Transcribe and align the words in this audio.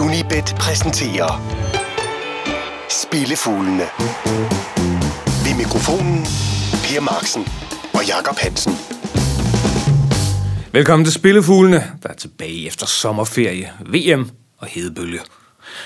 Unibet 0.00 0.54
præsenterer 0.58 1.42
Spillefuglene. 2.90 3.84
Ved 5.44 5.56
mikrofonen 5.56 6.24
Per 6.84 7.00
Marksen 7.00 7.42
og 7.94 8.06
Jakob 8.08 8.36
Hansen. 8.38 8.72
Velkommen 10.72 11.04
til 11.04 11.14
Spillefuglene, 11.14 11.84
der 12.02 12.08
er 12.08 12.14
tilbage 12.14 12.66
efter 12.66 12.86
sommerferie, 12.86 13.72
VM 13.80 14.30
og 14.58 14.66
hedebølge. 14.66 15.20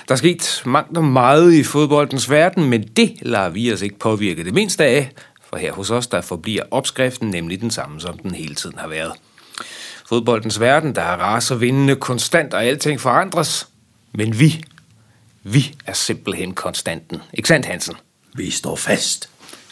Der 0.09 0.14
er 0.14 0.16
sket 0.16 0.62
mangt 0.66 0.98
og 0.98 1.04
meget 1.04 1.52
i 1.52 1.64
fodboldens 1.64 2.30
verden, 2.30 2.70
men 2.70 2.82
det 2.82 3.12
lader 3.23 3.48
vi 3.48 3.73
os 3.73 3.82
ikke 3.82 3.98
påvirke 3.98 4.45
det 4.45 4.54
mindste 4.54 4.84
af, 4.84 5.11
for 5.50 5.57
her 5.57 5.73
hos 5.73 5.91
os 5.91 6.07
der 6.07 6.20
forbliver 6.20 6.62
opskriften 6.70 7.30
nemlig 7.30 7.61
den 7.61 7.70
samme, 7.70 8.00
som 8.00 8.18
den 8.18 8.30
hele 8.34 8.54
tiden 8.54 8.79
har 8.79 8.88
været. 8.88 9.12
Fodboldens 10.09 10.61
verden, 10.61 10.95
der 10.95 11.02
er 11.02 11.16
raser 11.16 11.54
vindende 11.54 11.96
konstant, 11.96 12.54
og 12.54 12.64
alting 12.64 13.00
forandres. 13.00 13.68
Men 14.16 14.38
vi, 14.38 14.64
vi 15.43 15.75
er 15.86 15.93
simpelthen 15.93 16.54
konstanten. 16.54 17.20
Ikke 17.34 17.48
sandt, 17.48 17.66
Hansen? 17.66 17.94
Vi 18.34 18.50
står 18.50 18.76
fast. 18.76 19.29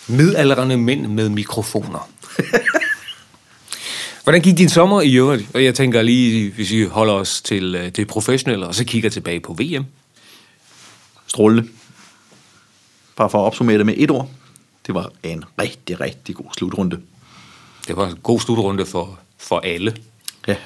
Midaldrende 0.09 0.77
mænd 0.77 1.07
med 1.07 1.29
mikrofoner. 1.29 2.11
Hvordan 4.23 4.41
gik 4.41 4.59
din 4.59 4.69
sommer 4.69 5.03
i 5.03 5.15
øvrigt? 5.15 5.47
Og 5.55 5.65
jeg 5.65 5.75
tænker 5.75 6.03
lige, 6.03 6.53
hvis 6.53 6.71
vi 6.71 6.85
holder 6.85 7.15
os 7.15 7.43
til 7.43 7.75
øh, 7.75 7.89
det 7.89 8.07
professionelle, 8.07 8.67
og 8.67 8.75
så 8.75 8.85
kigger 8.85 9.11
tilbage 9.11 9.41
på 9.41 9.53
VM. 9.53 9.85
Strålende. 11.27 11.69
Bare 13.17 13.31
for 13.31 13.43
at 13.43 13.47
opsummere 13.47 13.79
det 13.79 13.87
med 13.87 13.95
et 13.97 14.11
ord. 14.11 14.31
Det 14.87 14.95
var 14.95 15.11
en 15.23 15.45
rigtig, 15.61 16.01
rigtig 16.01 16.35
god 16.35 16.47
slutrunde. 16.57 17.01
Det 17.89 17.97
var 17.97 18.09
en 18.09 18.17
god 18.23 18.41
slutrunde 18.41 18.87
for, 18.87 19.19
for 19.39 19.61
alle. 19.61 19.97
Ja. 20.47 20.57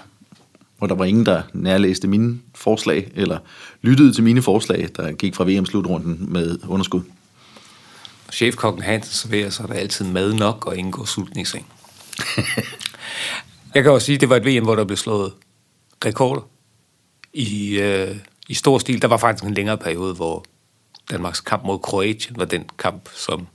Og 0.80 0.88
der 0.88 0.95
var 0.95 1.05
ingen, 1.05 1.27
der 1.27 1.42
nærlæste 1.52 2.09
mine 2.09 2.38
forslag, 2.55 3.10
eller 3.14 3.38
lyttede 3.82 4.12
til 4.12 4.24
mine 4.24 4.42
forslag, 4.42 4.88
der 4.96 5.12
gik 5.12 5.34
fra 5.34 5.44
VM-slutrunden 5.44 6.33
med 6.33 6.58
underskud. 6.69 7.00
Chefkokken 8.33 8.83
Hansen 8.83 9.12
serverer, 9.12 9.50
så 9.50 9.62
er 9.62 9.66
der 9.66 9.75
altid 9.75 10.05
mad 10.05 10.34
nok, 10.34 10.66
og 10.66 10.77
ingen 10.77 10.92
går 10.92 11.05
sulten 11.05 11.41
i 11.41 11.44
seng. 11.44 11.66
Jeg 13.75 13.83
kan 13.83 13.92
også 13.92 14.05
sige, 14.05 14.14
at 14.14 14.20
det 14.20 14.28
var 14.28 14.36
et 14.36 14.47
VM, 14.47 14.64
hvor 14.64 14.75
der 14.75 14.84
blev 14.84 14.97
slået 14.97 15.33
rekorder 16.05 16.48
i, 17.33 17.78
øh, 17.78 18.16
i 18.48 18.55
stor 18.55 18.78
stil. 18.78 19.03
Der 19.03 19.08
var 19.08 19.16
faktisk 19.16 19.44
en 19.44 19.55
længere 19.55 19.78
periode, 19.78 20.14
hvor 20.14 20.44
Danmarks 21.10 21.41
kamp 21.41 21.64
mod 21.64 21.78
Kroatien 21.78 22.38
var 22.38 22.44
den 22.44 22.64
kamp, 22.78 23.08
som, 23.14 23.47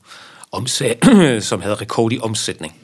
omsat, 0.51 1.05
som 1.49 1.61
havde 1.61 1.75
rekord 1.75 2.13
i 2.13 2.19
omsætning. 2.21 2.82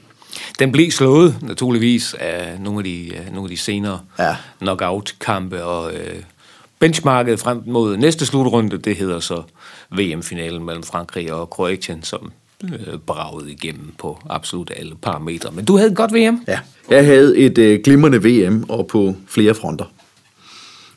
Den 0.59 0.71
blev 0.71 0.91
slået 0.91 1.35
naturligvis 1.41 2.13
af 2.19 2.59
nogle 2.61 2.79
af 2.79 2.83
de, 2.83 3.11
af 3.15 3.25
nogle 3.33 3.43
af 3.45 3.49
de 3.49 3.57
senere 3.57 3.99
Ja. 4.19 4.35
knockout-kampe, 4.59 5.63
og 5.63 5.93
øh, 5.93 6.15
benchmarket 6.79 7.39
frem 7.39 7.61
mod 7.65 7.97
næste 7.97 8.25
slutrunde, 8.25 8.77
det 8.77 8.95
hedder 8.95 9.19
så 9.19 9.43
VM-finalen 9.91 10.63
mellem 10.65 10.83
Frankrig 10.83 11.33
og 11.33 11.49
Kroatien, 11.49 12.03
som 12.03 12.31
øh, 12.63 12.97
bragede 13.05 13.51
igennem 13.51 13.93
på 13.97 14.19
absolut 14.29 14.71
alle 14.75 14.95
parametre. 14.95 15.51
Men 15.51 15.65
du 15.65 15.77
havde 15.77 15.89
et 15.91 15.97
godt 15.97 16.13
VM. 16.13 16.43
Ja. 16.47 16.59
Jeg 16.89 17.05
havde 17.05 17.37
et 17.37 17.57
øh, 17.57 17.79
glimrende 17.83 18.23
VM, 18.23 18.65
og 18.69 18.87
på 18.87 19.15
flere 19.27 19.53
fronter. 19.55 19.85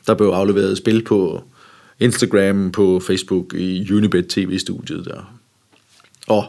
Der 0.07 0.13
blev 0.13 0.27
afleveret 0.27 0.77
spil 0.77 1.03
på 1.03 1.43
Instagram, 1.99 2.71
på 2.71 3.01
Facebook, 3.07 3.53
i 3.53 3.93
Unibet 3.93 4.27
TV-studiet 4.27 5.05
der. 5.05 5.33
Og 6.27 6.45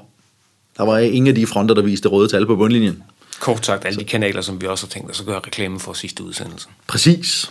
der 0.76 0.82
var 0.82 0.98
ingen 0.98 1.28
af 1.28 1.34
de 1.34 1.46
fronter, 1.46 1.74
der 1.74 1.82
viste 1.82 2.08
røde 2.08 2.28
tal 2.28 2.46
på 2.46 2.56
bundlinjen. 2.56 3.02
Kort 3.40 3.66
sagt, 3.66 3.84
alle 3.84 3.98
de 3.98 4.04
kanaler, 4.04 4.40
som 4.40 4.60
vi 4.60 4.66
også 4.66 4.86
har 4.86 4.90
tænkt 4.90 5.10
os 5.10 5.20
at 5.20 5.26
gøre 5.26 5.40
reklame 5.46 5.80
for 5.80 5.92
sidste 5.92 6.22
udsendelse. 6.22 6.68
Præcis. 6.86 7.50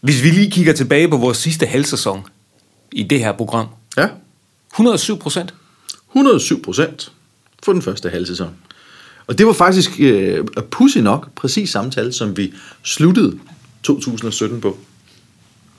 Hvis 0.00 0.22
vi 0.22 0.30
lige 0.30 0.50
kigger 0.50 0.72
tilbage 0.72 1.08
på 1.08 1.16
vores 1.16 1.38
sidste 1.38 1.66
halvsæson 1.66 2.22
i 2.92 3.02
det 3.02 3.18
her 3.18 3.32
program. 3.32 3.66
Ja. 3.96 4.08
107 4.72 5.18
procent. 5.18 5.54
107 6.10 6.62
procent 6.62 7.12
for 7.62 7.72
den 7.72 7.82
første 7.82 8.08
halv 8.10 8.26
sæson. 8.26 8.50
Og 9.26 9.38
det 9.38 9.46
var 9.46 9.52
faktisk 9.52 9.90
øh, 10.00 10.44
pussy 10.70 10.98
nok 10.98 11.34
præcis 11.34 11.70
samme 11.70 11.90
tal, 11.90 12.12
som 12.12 12.36
vi 12.36 12.52
sluttede 12.82 13.38
2017 13.82 14.60
på. 14.60 14.78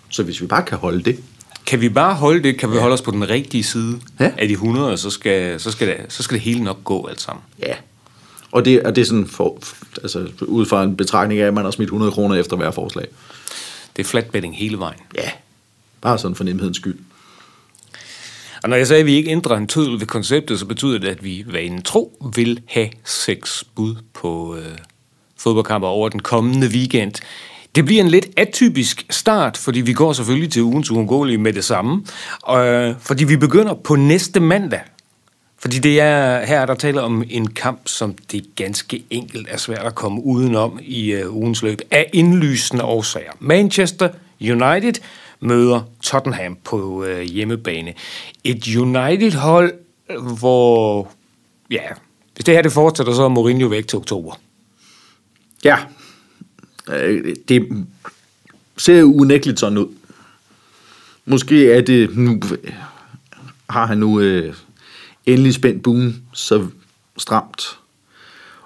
Så 0.09 0.23
hvis 0.23 0.41
vi 0.41 0.47
bare 0.47 0.63
kan 0.63 0.77
holde 0.77 1.03
det. 1.03 1.19
Kan 1.71 1.81
vi 1.81 1.89
bare 1.89 2.15
holde 2.15 2.43
det? 2.43 2.57
Kan 2.59 2.71
vi 2.71 2.77
holde 2.77 2.93
os 2.93 3.01
på 3.01 3.11
den 3.11 3.29
rigtige 3.29 3.63
side 3.63 3.99
Ja. 4.19 4.31
af 4.37 4.47
de 4.47 4.53
100, 4.53 4.97
så 4.97 5.09
skal, 5.09 5.59
så, 5.59 5.71
skal 5.71 5.87
det, 5.87 5.97
så 6.09 6.23
skal 6.23 6.35
det 6.35 6.41
hele 6.43 6.63
nok 6.63 6.83
gå 6.83 7.07
alt 7.07 7.21
sammen. 7.21 7.43
Ja. 7.59 7.73
Og 8.51 8.65
det, 8.65 8.83
og 8.83 8.95
det 8.95 9.01
er 9.01 9.05
sådan 9.05 9.27
for, 9.27 9.57
altså, 10.03 10.27
ud 10.41 10.65
fra 10.65 10.83
en 10.83 10.97
betragtning 10.97 11.41
af, 11.41 11.47
at 11.47 11.53
man 11.53 11.63
har 11.63 11.71
smidt 11.71 11.87
100 11.87 12.11
kroner 12.11 12.35
efter 12.35 12.55
hver 12.55 12.71
forslag. 12.71 13.05
Det 13.95 14.03
er 14.03 14.07
flat 14.07 14.25
betting 14.29 14.57
hele 14.57 14.79
vejen. 14.79 14.99
Ja. 15.15 15.29
Bare 16.01 16.17
sådan 16.17 16.35
for 16.35 16.43
nemhedens 16.43 16.77
skyld. 16.77 16.99
Og 18.63 18.69
når 18.69 18.75
jeg 18.77 18.87
sagde, 18.87 18.99
at 18.99 19.05
vi 19.05 19.13
ikke 19.15 19.31
ændrer 19.31 19.57
en 19.57 19.67
tødel 19.67 19.99
ved 19.99 20.07
konceptet, 20.07 20.59
så 20.59 20.65
betyder 20.65 20.97
det, 20.97 21.07
at 21.07 21.23
vi 21.23 21.43
vanen 21.47 21.81
tro 21.81 22.31
vil 22.35 22.61
have 22.67 22.89
seks 23.05 23.63
bud 23.75 23.95
på 24.13 24.55
øh, 24.55 24.77
fodboldkamper 25.37 25.87
over 25.87 26.09
den 26.09 26.19
kommende 26.19 26.67
weekend. 26.67 27.13
Det 27.75 27.85
bliver 27.85 28.03
en 28.03 28.09
lidt 28.09 28.27
atypisk 28.37 29.05
start, 29.09 29.57
fordi 29.57 29.81
vi 29.81 29.93
går 29.93 30.13
selvfølgelig 30.13 30.51
til 30.51 30.61
ugens 30.61 30.91
uundgåelige 30.91 31.37
med 31.37 31.53
det 31.53 31.63
samme. 31.63 32.05
Øh, 32.49 32.95
fordi 32.99 33.23
vi 33.23 33.37
begynder 33.37 33.73
på 33.73 33.95
næste 33.95 34.39
mandag. 34.39 34.81
Fordi 35.57 35.79
det 35.79 35.99
er, 35.99 36.45
her 36.45 36.59
er 36.59 36.65
der 36.65 36.75
taler 36.75 37.01
om 37.01 37.23
en 37.29 37.47
kamp, 37.47 37.81
som 37.85 38.15
det 38.31 38.45
ganske 38.55 39.03
enkelt 39.09 39.47
er 39.49 39.57
svært 39.57 39.85
at 39.85 39.95
komme 39.95 40.23
udenom 40.23 40.79
i 40.81 41.11
øh, 41.11 41.35
ugens 41.35 41.63
løb 41.63 41.81
af 41.91 42.09
indlysende 42.13 42.83
årsager. 42.83 43.31
Manchester 43.39 44.09
United 44.41 44.93
møder 45.39 45.81
Tottenham 46.01 46.57
på 46.63 47.03
øh, 47.03 47.21
hjemmebane. 47.21 47.93
Et 48.43 48.75
United-hold, 48.75 49.73
hvor... 50.39 51.07
Ja, 51.71 51.81
hvis 52.35 52.45
det 52.45 52.53
her 52.53 52.61
det 52.61 52.71
fortsætter, 52.71 53.13
så 53.13 53.23
er 53.23 53.29
Mourinho 53.29 53.67
væk 53.67 53.87
til 53.87 53.97
oktober. 53.97 54.39
Ja. 55.63 55.77
Øh, 56.93 57.35
Det 57.47 57.85
ser 58.77 59.03
unægteligt 59.03 59.59
sådan 59.59 59.77
ud. 59.77 59.87
Måske 61.25 61.71
er 61.71 61.81
det 61.81 62.17
nu... 62.17 62.39
Har 63.69 63.85
han 63.85 63.97
nu 63.97 64.19
øh, 64.19 64.53
endelig 65.25 65.53
spændt 65.53 65.83
buen 65.83 66.23
så 66.33 66.67
stramt. 67.17 67.61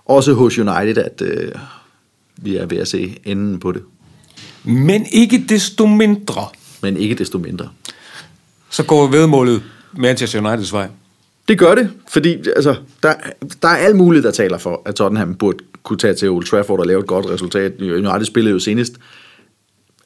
Også 0.05 0.33
hos 0.33 0.57
United, 0.57 0.97
at 0.97 1.21
øh, 1.21 1.51
vi 2.37 2.55
er 2.55 2.65
ved 2.65 2.77
at 2.77 2.87
se 2.87 3.17
enden 3.23 3.59
på 3.59 3.71
det. 3.71 3.83
Men 4.63 5.05
ikke 5.11 5.45
desto 5.49 5.85
mindre, 5.85 6.47
Men 6.81 6.97
ikke 6.97 7.15
desto 7.15 7.37
mindre. 7.37 7.69
så 8.69 8.83
går 8.83 9.07
vedmålet 9.07 9.63
Manchester 9.93 10.39
Uniteds 10.47 10.73
vej. 10.73 10.89
Det 11.47 11.59
gør 11.59 11.75
det, 11.75 11.91
fordi 12.09 12.33
altså, 12.55 12.75
der, 13.03 13.13
der 13.61 13.67
er 13.67 13.75
alt 13.75 13.95
muligt, 13.95 14.23
der 14.23 14.31
taler 14.31 14.57
for, 14.57 14.81
at 14.85 14.95
Tottenham 14.95 15.35
burde 15.35 15.57
kunne 15.85 15.97
tage 15.97 16.13
til 16.13 16.29
Old 16.29 16.45
Trafford 16.45 16.79
og 16.79 16.85
lave 16.85 16.99
et 16.99 17.07
godt 17.07 17.25
resultat. 17.25 17.81
United 17.81 18.25
spillede 18.25 18.53
jo 18.53 18.59
senest 18.59 18.93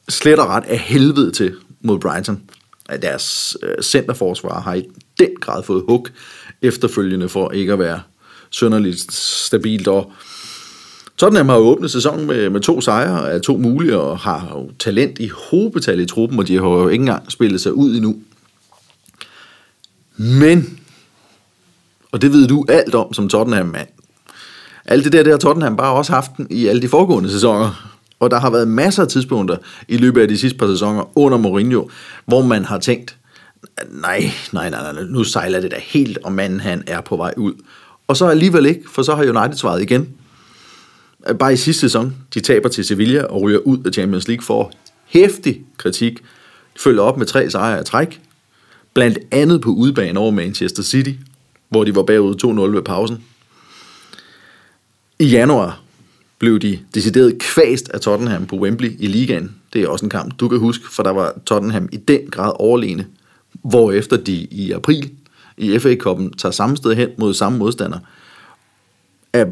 slet 0.08 0.38
og 0.38 0.48
ret 0.48 0.64
af 0.64 0.78
helvede 0.78 1.30
til 1.30 1.54
mod 1.80 1.98
Brighton. 1.98 2.42
Deres 3.02 3.56
øh, 3.62 3.82
centerforsvar 3.82 4.60
har 4.60 4.74
i 4.74 4.84
den 5.18 5.30
grad 5.40 5.62
fået 5.62 5.84
hug 5.88 6.08
efterfølgende 6.62 7.28
for 7.28 7.50
ikke 7.50 7.72
at 7.72 7.78
være 7.78 8.00
sønderligt 8.50 9.12
stabilt. 9.12 9.88
Og 9.88 10.12
Tottenham 11.16 11.48
har 11.48 11.56
jo 11.56 11.62
åbnet 11.62 11.90
sæsonen 11.90 12.26
med, 12.26 12.50
med 12.50 12.60
to 12.60 12.80
sejre 12.80 13.32
af 13.32 13.40
to 13.40 13.56
mulige, 13.56 13.98
og 13.98 14.18
har 14.18 14.48
jo 14.54 14.70
talent 14.78 15.18
i 15.18 15.28
hobetal 15.28 16.00
i 16.00 16.06
truppen, 16.06 16.38
og 16.38 16.48
de 16.48 16.54
har 16.56 16.68
jo 16.68 16.88
ikke 16.88 17.02
engang 17.02 17.32
spillet 17.32 17.60
sig 17.60 17.72
ud 17.72 17.94
endnu. 17.94 18.16
Men 20.16 20.80
og 22.12 22.22
det 22.22 22.32
ved 22.32 22.48
du 22.48 22.64
alt 22.68 22.94
om 22.94 23.12
som 23.12 23.28
Tottenham-mand. 23.28 23.88
Alt 24.90 25.04
det 25.04 25.12
der, 25.12 25.22
det 25.22 25.32
har 25.32 25.38
Tottenham 25.38 25.76
bare 25.76 25.92
også 25.92 26.12
haft 26.12 26.30
i 26.50 26.66
alle 26.66 26.82
de 26.82 26.88
foregående 26.88 27.30
sæsoner. 27.30 27.90
Og 28.20 28.30
der 28.30 28.40
har 28.40 28.50
været 28.50 28.68
masser 28.68 29.02
af 29.02 29.08
tidspunkter 29.08 29.56
i 29.88 29.96
løbet 29.96 30.22
af 30.22 30.28
de 30.28 30.38
sidste 30.38 30.58
par 30.58 30.66
sæsoner 30.66 31.18
under 31.18 31.38
Mourinho, 31.38 31.88
hvor 32.26 32.42
man 32.42 32.64
har 32.64 32.78
tænkt, 32.78 33.16
nej, 33.90 34.30
nej, 34.52 34.70
nej, 34.70 34.92
nej, 34.92 35.02
nu 35.02 35.24
sejler 35.24 35.60
det 35.60 35.70
da 35.70 35.76
helt, 35.82 36.18
og 36.18 36.32
manden 36.32 36.60
han 36.60 36.82
er 36.86 37.00
på 37.00 37.16
vej 37.16 37.34
ud. 37.36 37.52
Og 38.08 38.16
så 38.16 38.26
alligevel 38.26 38.66
ikke, 38.66 38.82
for 38.90 39.02
så 39.02 39.14
har 39.14 39.22
United 39.22 39.58
svaret 39.58 39.82
igen. 39.82 40.08
Bare 41.38 41.52
i 41.52 41.56
sidste 41.56 41.80
sæson, 41.80 42.16
de 42.34 42.40
taber 42.40 42.68
til 42.68 42.84
Sevilla 42.84 43.22
og 43.22 43.42
ryger 43.42 43.58
ud 43.58 43.78
af 43.86 43.92
Champions 43.92 44.28
League 44.28 44.44
for 44.44 44.72
hæftig 45.06 45.60
kritik. 45.76 46.18
De 46.74 46.80
følger 46.80 47.02
op 47.02 47.18
med 47.18 47.26
tre 47.26 47.50
sejre 47.50 47.78
af 47.78 47.84
træk, 47.84 48.20
blandt 48.94 49.18
andet 49.30 49.60
på 49.60 49.70
udebane 49.70 50.20
over 50.20 50.30
Manchester 50.30 50.82
City, 50.82 51.12
hvor 51.68 51.84
de 51.84 51.94
var 51.94 52.02
bagud 52.02 52.34
2-0 52.70 52.74
ved 52.74 52.82
pausen. 52.82 53.24
I 55.20 55.26
januar 55.26 55.80
blev 56.38 56.58
de 56.58 56.78
decideret 56.94 57.38
kvæst 57.38 57.88
af 57.88 58.00
Tottenham 58.00 58.46
på 58.46 58.56
Wembley 58.56 58.96
i 58.98 59.06
ligaen. 59.06 59.56
Det 59.72 59.82
er 59.82 59.88
også 59.88 60.06
en 60.06 60.10
kamp, 60.10 60.40
du 60.40 60.48
kan 60.48 60.58
huske, 60.58 60.84
for 60.90 61.02
der 61.02 61.10
var 61.10 61.34
Tottenham 61.46 61.88
i 61.92 61.96
den 61.96 62.20
grad 62.30 62.52
overlegne. 62.54 63.06
Hvorefter 63.52 64.16
de 64.16 64.32
i 64.34 64.72
april 64.72 65.10
i 65.56 65.78
FA-koppen 65.78 66.32
tager 66.32 66.52
samme 66.52 66.76
sted 66.76 66.94
hen 66.94 67.08
mod 67.18 67.34
samme 67.34 67.58
modstander, 67.58 67.98
er, 69.32 69.46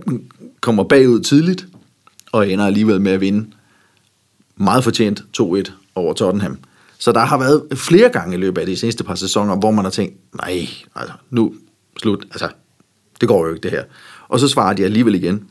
kommer 0.61 0.85
bagud 0.85 1.21
tidligt, 1.21 1.67
og 2.33 2.51
ender 2.51 2.67
alligevel 2.67 3.01
med 3.01 3.13
at 3.13 3.21
vinde 3.21 3.51
meget 4.57 4.85
fortjent 4.85 5.23
2-1 5.41 5.73
over 5.95 6.13
Tottenham. 6.15 6.59
Så 6.99 7.13
der 7.13 7.21
har 7.21 7.39
været 7.39 7.63
flere 7.75 8.09
gange 8.09 8.37
i 8.37 8.41
løbet 8.41 8.61
af 8.61 8.67
de 8.67 8.77
seneste 8.77 9.05
par 9.05 9.15
sæsoner, 9.15 9.57
hvor 9.57 9.71
man 9.71 9.85
har 9.85 9.91
tænkt, 9.91 10.17
nej, 10.35 10.69
altså, 10.95 11.15
nu 11.31 11.55
slut, 12.01 12.25
altså, 12.31 12.49
det 13.21 13.29
går 13.29 13.47
jo 13.47 13.55
ikke 13.55 13.63
det 13.63 13.71
her. 13.71 13.85
Og 14.29 14.41
så 14.41 14.49
svarer 14.49 14.73
de 14.73 14.85
alligevel 14.85 15.15
igen. 15.15 15.45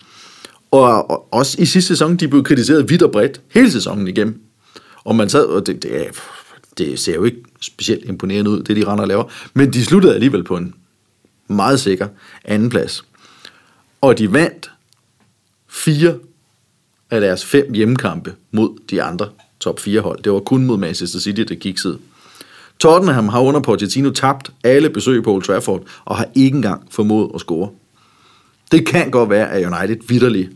Og, 0.72 1.10
og 1.10 1.34
også 1.34 1.62
i 1.62 1.66
sidste 1.66 1.88
sæson, 1.88 2.16
de 2.16 2.28
blev 2.28 2.44
kritiseret 2.44 2.90
vidt 2.90 3.02
og 3.02 3.12
bredt, 3.12 3.42
hele 3.54 3.72
sæsonen 3.72 4.08
igennem. 4.08 4.42
Og 5.04 5.16
man 5.16 5.30
sad, 5.30 5.46
og 5.46 5.68
det, 5.68 5.84
det, 5.84 6.08
det 6.78 7.00
ser 7.00 7.16
jo 7.16 7.24
ikke 7.24 7.44
specielt 7.62 8.06
imponerende 8.06 8.52
ud, 8.52 8.64
det 8.64 8.76
de 8.76 8.86
render 8.86 9.02
og 9.02 9.08
laver, 9.08 9.24
men 9.54 9.74
de 9.74 9.86
sluttede 9.86 10.14
alligevel 10.14 10.44
på 10.44 10.58
en 10.58 10.74
meget 11.48 11.80
sikker 11.80 12.08
anden 12.46 12.70
plads. 12.70 13.06
Og 14.02 14.18
de 14.18 14.34
vandt 14.34 14.72
fire 15.68 16.16
af 17.10 17.22
deres 17.22 17.46
fem 17.46 17.74
hjemmekampe 17.74 18.36
mod 18.52 18.78
de 18.90 19.04
andre 19.04 19.30
top 19.60 19.80
4 19.80 20.02
hold. 20.02 20.24
Det 20.24 20.32
var 20.32 20.40
kun 20.40 20.66
mod 20.66 20.78
Manchester 20.78 21.20
City, 21.20 21.42
der 21.42 21.56
kiksede. 21.56 22.00
Tottenham 22.80 23.28
har 23.28 23.40
under 23.42 23.60
Pochettino 23.60 24.10
tabt 24.10 24.52
alle 24.64 24.90
besøg 24.90 25.24
på 25.24 25.34
Old 25.34 25.44
Trafford, 25.44 25.84
og 26.06 26.18
har 26.18 26.28
ikke 26.36 26.56
engang 26.56 26.88
formået 26.90 27.32
at 27.36 27.42
score. 27.42 27.70
Det 28.72 28.86
kan 28.86 29.12
godt 29.12 29.30
være, 29.30 29.52
at 29.52 29.66
United 29.66 29.98
vidderligt 30.08 30.52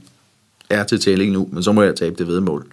er 0.70 0.84
til 0.84 1.00
tælling 1.00 1.32
nu, 1.32 1.50
men 1.52 1.64
så 1.64 1.72
må 1.72 1.82
jeg 1.82 1.96
tabe 1.96 2.16
det 2.18 2.28
vedmål. 2.28 2.68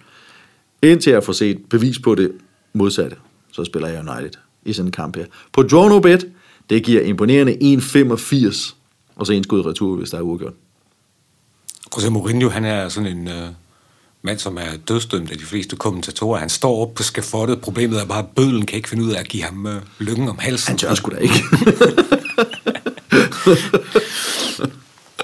Indtil 0.81 1.11
jeg 1.11 1.23
får 1.23 1.33
set 1.33 1.65
bevis 1.69 1.99
på 1.99 2.15
det 2.15 2.31
modsatte, 2.73 3.15
så 3.51 3.65
spiller 3.65 3.87
jeg 3.87 3.99
United 4.09 4.39
i 4.65 4.73
sådan 4.73 4.87
en 4.87 4.91
kamp 4.91 5.15
her. 5.15 5.25
På 5.53 5.63
draw 5.63 5.89
no 5.89 5.99
bet, 5.99 6.25
det 6.69 6.83
giver 6.83 7.01
imponerende 7.01 7.53
1,85, 7.53 8.73
og 9.15 9.25
så 9.25 9.33
en 9.33 9.43
skud 9.43 9.65
retur, 9.65 9.95
hvis 9.95 10.09
der 10.09 10.17
er 10.17 10.21
uafgjort. 10.21 10.53
José 11.95 12.09
Mourinho, 12.09 12.49
han 12.49 12.65
er 12.65 12.89
sådan 12.89 13.17
en 13.17 13.27
øh, 13.27 13.47
mand, 14.21 14.39
som 14.39 14.57
er 14.57 14.77
dødstømt 14.87 15.31
af 15.31 15.37
de 15.37 15.43
fleste 15.43 15.75
kommentatorer. 15.75 16.39
Han 16.39 16.49
står 16.49 16.81
op 16.81 16.93
på 16.93 17.03
skafottet. 17.03 17.61
Problemet 17.61 18.01
er 18.01 18.05
bare, 18.05 18.19
at 18.19 18.27
bødlen 18.35 18.65
kan 18.65 18.75
ikke 18.75 18.89
finde 18.89 19.03
ud 19.03 19.11
af 19.11 19.19
at 19.19 19.27
give 19.27 19.43
ham 19.43 19.67
øh, 19.67 19.81
lykken 19.99 20.29
om 20.29 20.37
halsen. 20.39 20.69
Han 20.69 20.77
tør 20.77 20.93
sgu 20.93 21.11
da 21.11 21.17
ikke. 21.17 21.43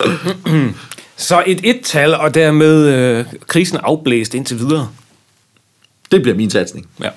Så 1.17 1.43
et 1.47 1.59
et-tal, 1.63 2.15
og 2.15 2.33
dermed 2.33 2.87
øh, 2.87 3.25
krisen 3.47 3.77
afblæst 3.83 4.33
indtil 4.33 4.59
videre. 4.59 4.89
det 6.11 6.21
bliver 6.21 6.35
min 6.35 6.49
satsning. 6.49 6.89
Ja. 7.01 7.09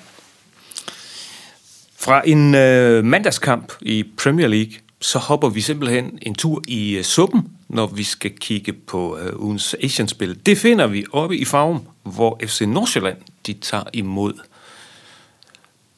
Fra 1.99 2.23
en 2.27 2.55
øh, 2.55 3.05
mandagskamp 3.05 3.73
i 3.81 4.05
Premier 4.23 4.47
League, 4.47 4.73
så 5.01 5.19
hopper 5.19 5.49
vi 5.49 5.61
simpelthen 5.61 6.19
en 6.23 6.35
tur 6.35 6.63
i 6.69 6.97
øh, 6.97 7.05
suppen, 7.05 7.49
når 7.69 7.87
vi 7.87 8.03
skal 8.03 8.31
kigge 8.41 8.73
på 8.73 9.19
øh, 9.19 9.41
ugens 9.41 9.77
Asian-spil. 9.83 10.39
Det 10.47 10.59
finder 10.59 10.87
vi 10.87 11.05
oppe 11.13 11.37
i 11.37 11.45
Farum, 11.45 11.81
hvor 12.03 12.41
FC 12.47 12.61
Nordsjælland 12.61 13.17
de 13.47 13.53
tager 13.53 13.85
imod 13.93 14.33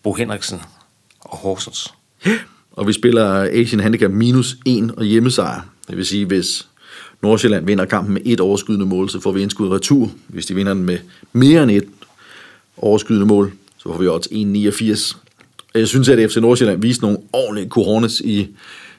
Bo 0.02 0.12
Henriksen 0.12 0.62
og 1.20 1.36
Horsens. 1.36 1.94
Og 2.72 2.86
vi 2.86 2.92
spiller 2.92 3.48
Asian 3.52 3.80
Handicap 3.80 4.10
minus 4.10 4.56
1 4.66 4.94
og 4.96 5.04
hjemmesejr. 5.04 5.60
Det 5.88 5.96
vil 5.96 6.06
sige, 6.06 6.26
hvis 6.26 6.66
Nordsjælland 7.22 7.66
vinder 7.66 7.84
kampen 7.84 8.14
med 8.14 8.22
et 8.24 8.40
overskydende 8.40 8.86
mål, 8.86 9.10
så 9.10 9.20
får 9.20 9.32
vi 9.32 9.42
indskud 9.42 9.68
retur. 9.68 10.10
Hvis 10.28 10.46
de 10.46 10.54
vinder 10.54 10.74
den 10.74 10.84
med 10.84 10.98
mere 11.32 11.62
end 11.62 11.70
et 11.70 11.88
overskydende 12.76 13.26
mål, 13.26 13.52
så 13.78 13.82
får 13.82 13.98
vi 13.98 14.06
odds 14.06 14.26
1,89. 14.26 15.16
Jeg 15.74 15.88
synes, 15.88 16.08
at 16.08 16.30
FC 16.30 16.36
Nordsjælland 16.36 16.80
viste 16.80 17.02
nogle 17.02 17.18
ordentlige 17.32 17.68
cojones 17.68 18.20
i 18.20 18.48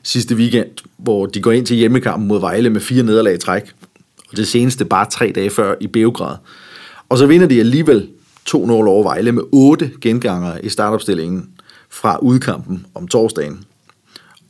sidste 0.03 0.35
weekend, 0.35 0.67
hvor 0.97 1.25
de 1.25 1.41
går 1.41 1.51
ind 1.51 1.65
til 1.65 1.77
hjemmekampen 1.77 2.27
mod 2.27 2.39
Vejle 2.39 2.69
med 2.69 2.81
fire 2.81 3.03
nederlag 3.03 3.33
i 3.33 3.37
træk. 3.37 3.63
Og 4.31 4.37
det 4.37 4.47
seneste 4.47 4.85
bare 4.85 5.09
tre 5.09 5.31
dage 5.35 5.49
før 5.49 5.75
i 5.81 5.87
Beograd. 5.87 6.35
Og 7.09 7.17
så 7.17 7.25
vinder 7.25 7.47
de 7.47 7.59
alligevel 7.59 8.07
2-0 8.49 8.55
over 8.55 9.03
Vejle 9.03 9.31
med 9.31 9.43
otte 9.51 9.91
genganger 10.01 10.57
i 10.63 10.69
startopstillingen 10.69 11.49
fra 11.89 12.17
udkampen 12.21 12.85
om 12.95 13.07
torsdagen. 13.07 13.63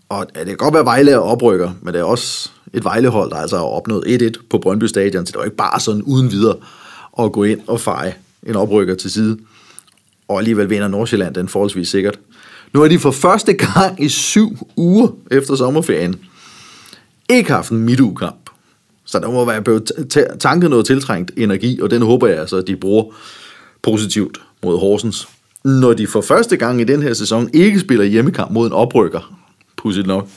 Og 0.10 0.26
ja, 0.36 0.40
det 0.40 0.48
kan 0.48 0.58
godt 0.58 0.74
være, 0.74 0.80
at 0.80 0.86
Vejle 0.86 1.12
er 1.12 1.18
oprykker, 1.18 1.72
men 1.82 1.94
det 1.94 2.00
er 2.00 2.04
også 2.04 2.50
et 2.74 2.84
Vejlehold, 2.84 3.30
der 3.30 3.36
altså 3.36 3.58
har 3.58 3.64
opnået 3.64 4.22
1-1 4.38 4.42
på 4.50 4.58
Brøndby 4.58 4.84
Stadion, 4.84 5.26
så 5.26 5.32
det 5.32 5.38
var 5.38 5.46
ikke 5.46 5.58
bare 5.58 5.80
sådan 5.80 6.02
uden 6.02 6.32
videre 6.32 6.56
at 7.20 7.32
gå 7.32 7.44
ind 7.44 7.60
og 7.68 7.80
feje 7.80 8.14
en 8.48 8.56
oprykker 8.56 8.96
til 8.96 9.12
side. 9.12 9.38
Og 10.28 10.38
alligevel 10.38 10.70
vinder 10.70 10.88
Nordsjælland 10.88 11.36
den 11.36 11.48
forholdsvis 11.48 11.90
sikkert. 11.90 12.20
Nu 12.74 12.84
er 12.84 12.88
de 12.88 13.00
for 13.00 13.12
første 13.12 13.54
gang 13.54 14.04
i 14.04 14.10
syv 14.10 14.58
uger 14.76 15.08
efter 15.32 15.56
sommerferien 15.56 16.16
ikke 17.30 17.52
haft 17.52 17.72
en 17.72 17.78
midtugekamp. 17.78 18.50
Så 19.06 19.20
der 19.20 19.32
må 19.32 19.46
være 19.46 19.62
blevet 19.62 19.92
tanket 20.40 20.70
noget 20.70 20.86
tiltrængt 20.86 21.32
energi, 21.38 21.82
og 21.82 21.92
den 21.92 22.02
håber 22.02 22.28
jeg 22.28 22.40
altså, 22.40 22.58
at 22.58 22.68
de 22.68 22.76
bruger 22.76 23.04
positivt 23.82 24.42
mod 24.64 24.80
Horsens. 24.80 25.28
Når 25.64 25.94
de 25.94 26.08
for 26.08 26.22
første 26.22 26.58
gang 26.58 26.82
i 26.82 26.84
den 26.84 27.04
her 27.04 27.14
sæson 27.14 27.50
ikke 27.54 27.80
spiller 27.80 28.06
hjemmekamp 28.06 28.52
mod 28.52 28.68
en 28.68 28.74
oprykker, 28.74 29.38
pudsigt 29.78 30.08
nok. 30.08 30.28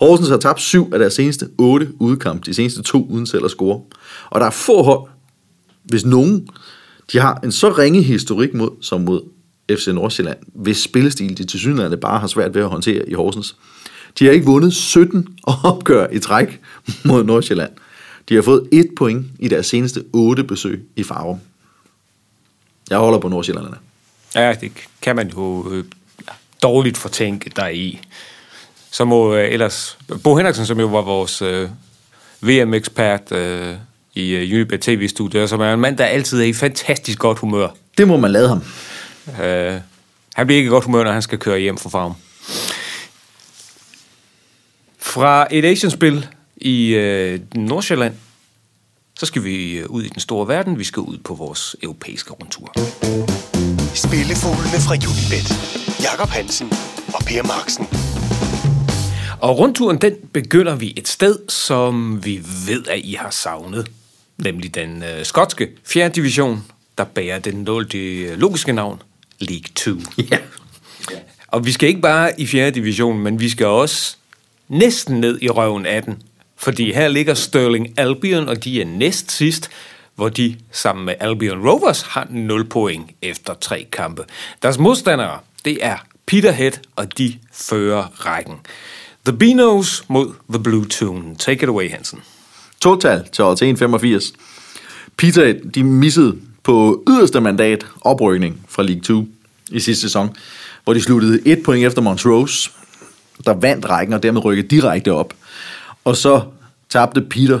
Horsens 0.00 0.28
har 0.28 0.36
tabt 0.36 0.60
syv 0.60 0.90
af 0.92 0.98
deres 0.98 1.12
seneste 1.12 1.48
otte 1.58 1.88
udkamp, 1.98 2.46
de 2.46 2.54
seneste 2.54 2.82
to 2.82 3.06
uden 3.10 3.26
selv 3.26 3.44
at 3.44 3.50
score. 3.50 3.82
Og 4.30 4.40
der 4.40 4.46
er 4.46 4.50
få 4.50 4.82
hold, 4.82 5.10
hvis 5.84 6.04
nogen, 6.04 6.48
de 7.12 7.18
har 7.18 7.40
en 7.44 7.52
så 7.52 7.70
ringe 7.70 8.02
historik 8.02 8.54
mod, 8.54 8.70
som 8.80 9.00
mod 9.00 9.20
FC 9.70 9.86
Nordsjælland, 9.86 10.38
hvis 10.54 10.78
spillestil 10.78 11.38
de 11.38 11.44
til 11.44 11.60
synligheden 11.60 12.00
bare 12.00 12.18
har 12.18 12.26
svært 12.26 12.54
ved 12.54 12.62
at 12.62 12.68
håndtere 12.68 13.08
i 13.08 13.12
Horsens. 13.12 13.56
De 14.18 14.24
har 14.24 14.32
ikke 14.32 14.46
vundet 14.46 14.74
17 14.74 15.38
opgør 15.64 16.06
i 16.12 16.18
træk 16.18 16.60
mod 17.04 17.24
Nordsjælland. 17.24 17.70
De 18.28 18.34
har 18.34 18.42
fået 18.42 18.68
et 18.72 18.88
point 18.96 19.26
i 19.38 19.48
deres 19.48 19.66
seneste 19.66 20.04
otte 20.12 20.44
besøg 20.44 20.88
i 20.96 21.02
Farum. 21.02 21.38
Jeg 22.90 22.98
holder 22.98 23.18
på 23.18 23.28
Nordsjællanderne. 23.28 23.76
Ja, 24.34 24.54
det 24.60 24.72
kan 25.02 25.16
man 25.16 25.28
jo 25.28 25.72
øh, 25.72 25.84
dårligt 26.62 26.96
fortænke 26.96 27.50
dig 27.56 27.76
i. 27.76 28.00
Så 28.98 29.04
må 29.04 29.34
øh, 29.34 29.52
ellers... 29.52 29.98
Bo 30.24 30.36
Henriksen, 30.36 30.66
som 30.66 30.80
jo 30.80 30.86
var 30.86 31.02
vores 31.02 31.42
øh, 31.42 31.68
VM-ekspert 32.40 33.32
øh, 33.32 33.74
i 34.14 34.30
øh, 34.30 34.52
Jylland 34.52 34.80
TV-studiet, 34.80 35.48
som 35.48 35.60
er 35.60 35.74
en 35.74 35.80
mand, 35.80 35.98
der 35.98 36.04
altid 36.04 36.40
er 36.40 36.44
i 36.44 36.52
fantastisk 36.52 37.18
godt 37.18 37.38
humør. 37.38 37.68
Det 37.98 38.08
må 38.08 38.16
man 38.16 38.30
lade 38.30 38.48
ham. 38.48 38.62
Øh, 39.42 39.80
han 40.34 40.46
bliver 40.46 40.56
ikke 40.56 40.66
i 40.66 40.70
godt 40.70 40.84
humør, 40.84 41.04
når 41.04 41.12
han 41.12 41.22
skal 41.22 41.38
køre 41.38 41.58
hjem 41.58 41.78
fra 41.78 41.90
farm. 41.90 42.14
Fra 44.98 45.46
et 45.50 45.64
Asian-spil 45.64 46.26
i 46.56 46.94
øh, 46.94 47.40
Nordsjælland, 47.54 48.14
så 49.18 49.26
skal 49.26 49.44
vi 49.44 49.78
øh, 49.78 49.86
ud 49.90 50.02
i 50.02 50.08
den 50.08 50.20
store 50.20 50.48
verden. 50.48 50.78
Vi 50.78 50.84
skal 50.84 51.00
ud 51.00 51.18
på 51.18 51.34
vores 51.34 51.76
europæiske 51.82 52.30
rundtur. 52.30 52.72
Spillefuglene 53.94 54.78
fra 54.86 54.94
Unibet. 54.94 55.48
Jakob 56.02 56.28
Hansen 56.28 56.72
og 57.14 57.24
Per 57.26 57.42
Marksen. 57.42 58.17
Og 59.40 59.58
rundturen, 59.58 59.98
den 59.98 60.14
begynder 60.32 60.74
vi 60.74 60.92
et 60.96 61.08
sted, 61.08 61.38
som 61.48 62.24
vi 62.24 62.40
ved, 62.66 62.86
at 62.88 63.00
I 63.04 63.12
har 63.12 63.30
savnet. 63.30 63.90
Nemlig 64.38 64.74
den 64.74 65.02
øh, 65.02 65.24
skotske 65.24 65.68
4. 65.84 66.08
division, 66.08 66.64
der 66.98 67.04
bærer 67.04 67.38
den 67.38 67.66
det 67.66 68.38
logiske 68.38 68.72
navn, 68.72 69.02
League 69.38 69.68
2. 69.74 69.90
Ja. 70.30 70.38
Og 71.48 71.66
vi 71.66 71.72
skal 71.72 71.88
ikke 71.88 72.00
bare 72.00 72.40
i 72.40 72.46
4. 72.46 72.70
division, 72.70 73.18
men 73.18 73.40
vi 73.40 73.48
skal 73.48 73.66
også 73.66 74.16
næsten 74.68 75.20
ned 75.20 75.38
i 75.42 75.48
røven 75.48 75.86
af 75.86 76.02
den. 76.02 76.22
Fordi 76.56 76.92
her 76.92 77.08
ligger 77.08 77.34
Sterling 77.34 77.98
Albion, 77.98 78.48
og 78.48 78.64
de 78.64 78.80
er 78.80 78.84
næst 78.84 79.30
sidst, 79.30 79.70
hvor 80.14 80.28
de 80.28 80.56
sammen 80.72 81.04
med 81.04 81.14
Albion 81.20 81.68
Rovers 81.68 82.02
har 82.02 82.26
0 82.30 82.64
point 82.64 83.10
efter 83.22 83.54
tre 83.54 83.86
kampe. 83.92 84.24
Deres 84.62 84.78
modstandere, 84.78 85.38
det 85.64 85.78
er 85.80 85.96
Peterhead, 86.26 86.72
og 86.96 87.18
de 87.18 87.38
fører 87.52 88.26
rækken. 88.26 88.54
The 89.28 89.36
Beanos 89.36 90.04
mod 90.08 90.32
The 90.50 90.62
Blue 90.62 90.84
Tune. 90.84 91.34
Take 91.38 91.62
it 91.62 91.68
away, 91.68 91.90
Hansen. 91.90 92.20
Total 92.80 93.24
til 93.32 93.44
odds 93.44 93.62
1,85. 93.62 94.32
Peter, 95.16 95.54
de 95.74 95.84
missede 95.84 96.36
på 96.62 97.04
yderste 97.08 97.40
mandat 97.40 97.86
oprykning 98.00 98.66
fra 98.68 98.82
League 98.82 99.02
2 99.02 99.28
i 99.70 99.80
sidste 99.80 100.02
sæson, 100.02 100.36
hvor 100.84 100.94
de 100.94 101.02
sluttede 101.02 101.40
et 101.46 101.62
point 101.64 101.86
efter 101.86 102.02
Montrose, 102.02 102.70
der 103.44 103.54
vandt 103.54 103.88
rækken 103.88 104.14
og 104.14 104.22
dermed 104.22 104.44
rykkede 104.44 104.68
direkte 104.68 105.12
op. 105.12 105.34
Og 106.04 106.16
så 106.16 106.40
tabte 106.88 107.20
Peter, 107.20 107.60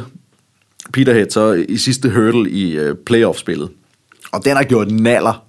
Peterhead 0.92 1.30
så 1.30 1.64
i 1.68 1.76
sidste 1.76 2.10
hurdle 2.10 2.50
i 2.50 2.76
øh, 2.76 2.96
playoff-spillet. 3.06 3.70
Og 4.32 4.44
den 4.44 4.56
har 4.56 4.64
gjort 4.64 4.90
naller, 4.90 5.44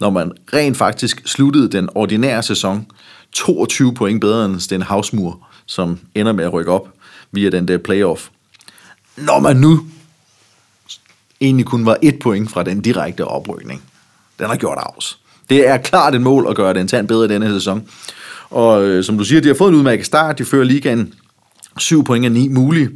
når 0.00 0.10
man 0.10 0.32
rent 0.54 0.76
faktisk 0.76 1.22
sluttede 1.26 1.68
den 1.68 1.88
ordinære 1.94 2.42
sæson 2.42 2.86
22 3.32 3.94
point 3.94 4.20
bedre 4.20 4.44
end 4.44 4.60
Sten 4.60 4.82
Havsmur, 4.82 5.46
som 5.70 5.98
ender 6.14 6.32
med 6.32 6.44
at 6.44 6.52
rykke 6.52 6.72
op 6.72 6.88
via 7.32 7.50
den 7.50 7.68
der 7.68 7.78
playoff. 7.78 8.28
Når 9.16 9.40
man 9.40 9.56
nu 9.56 9.80
egentlig 11.40 11.66
kun 11.66 11.86
var 11.86 11.96
et 12.02 12.18
point 12.18 12.50
fra 12.50 12.62
den 12.62 12.80
direkte 12.80 13.24
oprykning. 13.24 13.82
Den 14.38 14.46
har 14.46 14.56
gjort 14.56 14.78
afs. 14.80 15.18
Det 15.50 15.68
er 15.68 15.76
klart 15.76 16.14
et 16.14 16.20
mål 16.20 16.46
at 16.48 16.56
gøre 16.56 16.74
den 16.74 16.88
tand 16.88 17.08
bedre 17.08 17.24
i 17.24 17.28
denne 17.28 17.54
sæson. 17.54 17.88
Og 18.50 18.84
øh, 18.84 19.04
som 19.04 19.18
du 19.18 19.24
siger, 19.24 19.40
de 19.40 19.48
har 19.48 19.54
fået 19.54 19.68
en 19.68 19.74
udmærket 19.74 20.06
start. 20.06 20.38
De 20.38 20.44
fører 20.44 20.64
ligaen 20.64 21.14
7 21.78 22.04
point 22.04 22.24
af 22.24 22.32
9 22.32 22.48
mulige. 22.48 22.90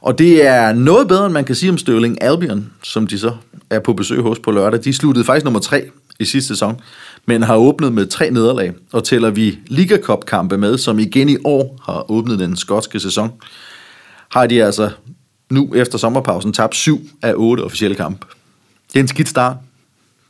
Og 0.00 0.18
det 0.18 0.46
er 0.46 0.72
noget 0.72 1.08
bedre, 1.08 1.26
end 1.26 1.32
man 1.32 1.44
kan 1.44 1.54
sige 1.54 1.70
om 1.70 1.78
Sterling 1.78 2.22
Albion, 2.22 2.72
som 2.82 3.06
de 3.06 3.18
så 3.18 3.36
er 3.70 3.80
på 3.80 3.92
besøg 3.92 4.20
hos 4.20 4.38
på 4.38 4.50
lørdag. 4.50 4.84
De 4.84 4.92
sluttede 4.92 5.24
faktisk 5.24 5.44
nummer 5.44 5.60
3 5.60 5.90
i 6.20 6.24
sidste 6.24 6.48
sæson, 6.48 6.80
men 7.26 7.42
har 7.42 7.56
åbnet 7.56 7.92
med 7.92 8.06
tre 8.06 8.30
nederlag, 8.30 8.72
og 8.92 9.04
tæller 9.04 9.30
vi 9.30 9.58
Liga 9.66 9.98
Cup-kampe 10.00 10.58
med, 10.58 10.78
som 10.78 10.98
igen 10.98 11.28
i 11.28 11.36
år 11.44 11.78
har 11.84 12.10
åbnet 12.10 12.38
den 12.38 12.56
skotske 12.56 13.00
sæson, 13.00 13.32
har 14.28 14.46
de 14.46 14.64
altså 14.64 14.90
nu 15.50 15.74
efter 15.74 15.98
sommerpausen 15.98 16.52
tabt 16.52 16.74
syv 16.74 17.00
af 17.22 17.32
otte 17.36 17.60
officielle 17.60 17.94
kampe. 17.94 18.26
Det 18.88 18.96
er 18.96 19.00
en 19.00 19.08
skidt 19.08 19.28
start 19.28 19.56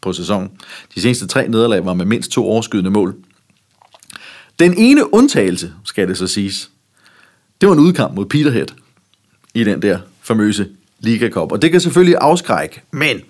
på 0.03 0.13
sæsonen. 0.13 0.51
De 0.95 1.01
seneste 1.01 1.27
tre 1.27 1.49
nederlag 1.49 1.87
var 1.87 1.95
med 1.95 2.05
mindst 2.05 2.31
to 2.31 2.45
overskydende 2.45 2.91
mål. 2.91 3.15
Den 4.59 4.75
ene 4.79 5.15
undtagelse, 5.15 5.73
skal 5.85 6.09
det 6.09 6.19
så 6.19 6.27
siges, 6.27 6.71
det 7.61 7.69
var 7.69 7.75
en 7.75 7.81
udkamp 7.81 8.15
mod 8.15 8.27
Peterhead 8.27 8.67
i 9.55 9.65
den 9.65 9.83
der 9.83 9.99
famøse 10.23 10.69
Liga 11.01 11.31
Cup. 11.31 11.53
Og 11.53 11.63
det 11.63 11.71
kan 11.71 11.81
selvfølgelig 11.81 12.17
afskrække, 12.21 12.83
men 12.91 13.21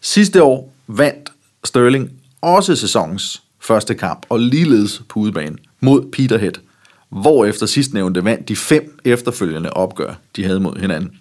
sidste 0.00 0.42
år 0.42 0.74
vandt 0.86 1.32
Sterling 1.64 2.10
også 2.40 2.76
sæsonens 2.76 3.42
første 3.60 3.94
kamp, 3.94 4.26
og 4.28 4.40
ligeledes 4.40 5.02
på 5.08 5.20
udebane 5.20 5.56
mod 5.80 6.10
Peterhead, 6.12 6.52
hvor 7.08 7.44
efter 7.44 7.66
sidstnævnte 7.66 8.24
vandt 8.24 8.48
de 8.48 8.56
fem 8.56 9.00
efterfølgende 9.04 9.72
opgør, 9.72 10.14
de 10.36 10.44
havde 10.44 10.60
mod 10.60 10.76
hinanden. 10.80 11.18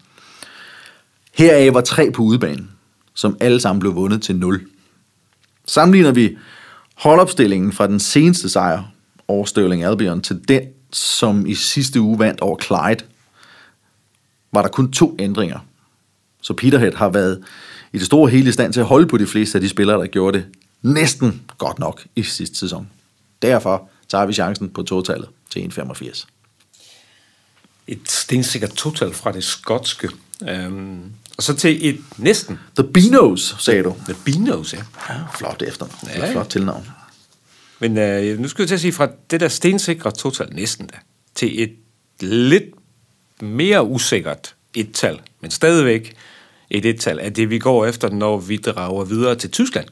Heraf 1.34 1.74
var 1.74 1.82
tre 1.82 2.12
på 2.12 2.22
udebane, 2.22 2.68
som 3.14 3.38
alle 3.40 3.60
sammen 3.60 3.80
blev 3.80 3.96
vundet 3.96 4.22
til 4.22 4.36
0. 4.36 4.68
Sammenligner 5.66 6.12
vi 6.12 6.38
holdopstillingen 6.96 7.72
fra 7.72 7.88
den 7.88 8.00
seneste 8.00 8.50
sejr 8.50 8.84
over 9.28 9.46
Sterling 9.46 9.84
Albion 9.84 10.22
til 10.22 10.48
den, 10.48 10.62
som 10.92 11.46
i 11.46 11.56
sidste 11.56 12.02
uge 12.02 12.20
vandt 12.20 12.42
over 12.42 12.60
Clyde, 12.60 13.10
var 14.52 14.62
der 14.62 14.70
kun 14.70 14.92
to 14.92 15.16
ændringer. 15.20 15.60
Så 16.42 16.54
Peterhead 16.54 16.94
har 16.94 17.10
været 17.10 17.44
i 17.94 17.98
det 17.98 18.06
store 18.06 18.30
hele 18.30 18.50
i 18.50 18.52
stand 18.52 18.74
til 18.74 18.80
at 18.80 18.86
holde 18.86 19.08
på 19.08 19.18
de 19.18 19.28
fleste 19.28 19.58
af 19.58 19.62
de 19.62 19.70
spillere, 19.70 20.00
der 20.00 20.08
gjorde 20.08 20.38
det 20.38 20.46
næsten 20.82 21.42
godt 21.58 21.80
nok 21.80 22.06
i 22.16 22.24
sidste 22.24 22.58
sæson. 22.58 22.90
Derfor 23.42 23.90
tager 24.10 24.26
vi 24.26 24.34
chancen 24.34 24.70
på 24.70 24.84
totallet 24.84 25.30
til 25.50 25.72
1,85. 25.80 26.28
Et 27.88 28.12
stensikkert 28.12 28.74
total 28.74 29.14
fra 29.14 29.32
det 29.32 29.44
skotske. 29.44 30.10
Øhm, 30.50 31.12
og 31.38 31.44
så 31.44 31.56
til 31.56 31.90
et 31.90 32.00
næsten. 32.18 32.60
The 32.76 32.88
Beanos, 32.94 33.56
sagde 33.60 33.84
du. 33.84 33.96
The 34.06 34.16
Beanos, 34.26 34.74
ja. 34.74 34.80
Ja, 35.10 35.16
flot 35.38 35.62
efter. 35.62 35.86
Ja, 36.06 36.26
ja. 36.26 36.32
Flot 36.32 36.48
tilnavn. 36.48 36.88
Men 37.80 37.98
øh, 37.98 38.40
nu 38.40 38.48
skal 38.48 38.62
jeg 38.62 38.68
til 38.68 38.76
at 38.76 38.82
sige, 38.82 38.94
fra 38.94 39.10
det 39.32 39.40
der 39.40 39.48
stensikre 39.48 40.12
total 40.12 40.54
næsten 40.54 40.88
da, 40.88 40.98
til 41.36 41.64
et 41.64 41.76
lidt 42.22 42.66
mere 43.42 43.84
usikkert 43.84 44.56
et-tal, 44.74 45.22
men 45.42 45.52
stadigvæk 45.52 46.16
et 46.70 46.86
et-tal 46.86 47.20
af 47.20 47.34
det, 47.34 47.50
vi 47.50 47.60
går 47.60 47.86
efter, 47.86 48.10
når 48.10 48.38
vi 48.38 48.58
drager 48.58 49.06
videre 49.06 49.36
til 49.36 49.52
Tyskland, 49.52 49.88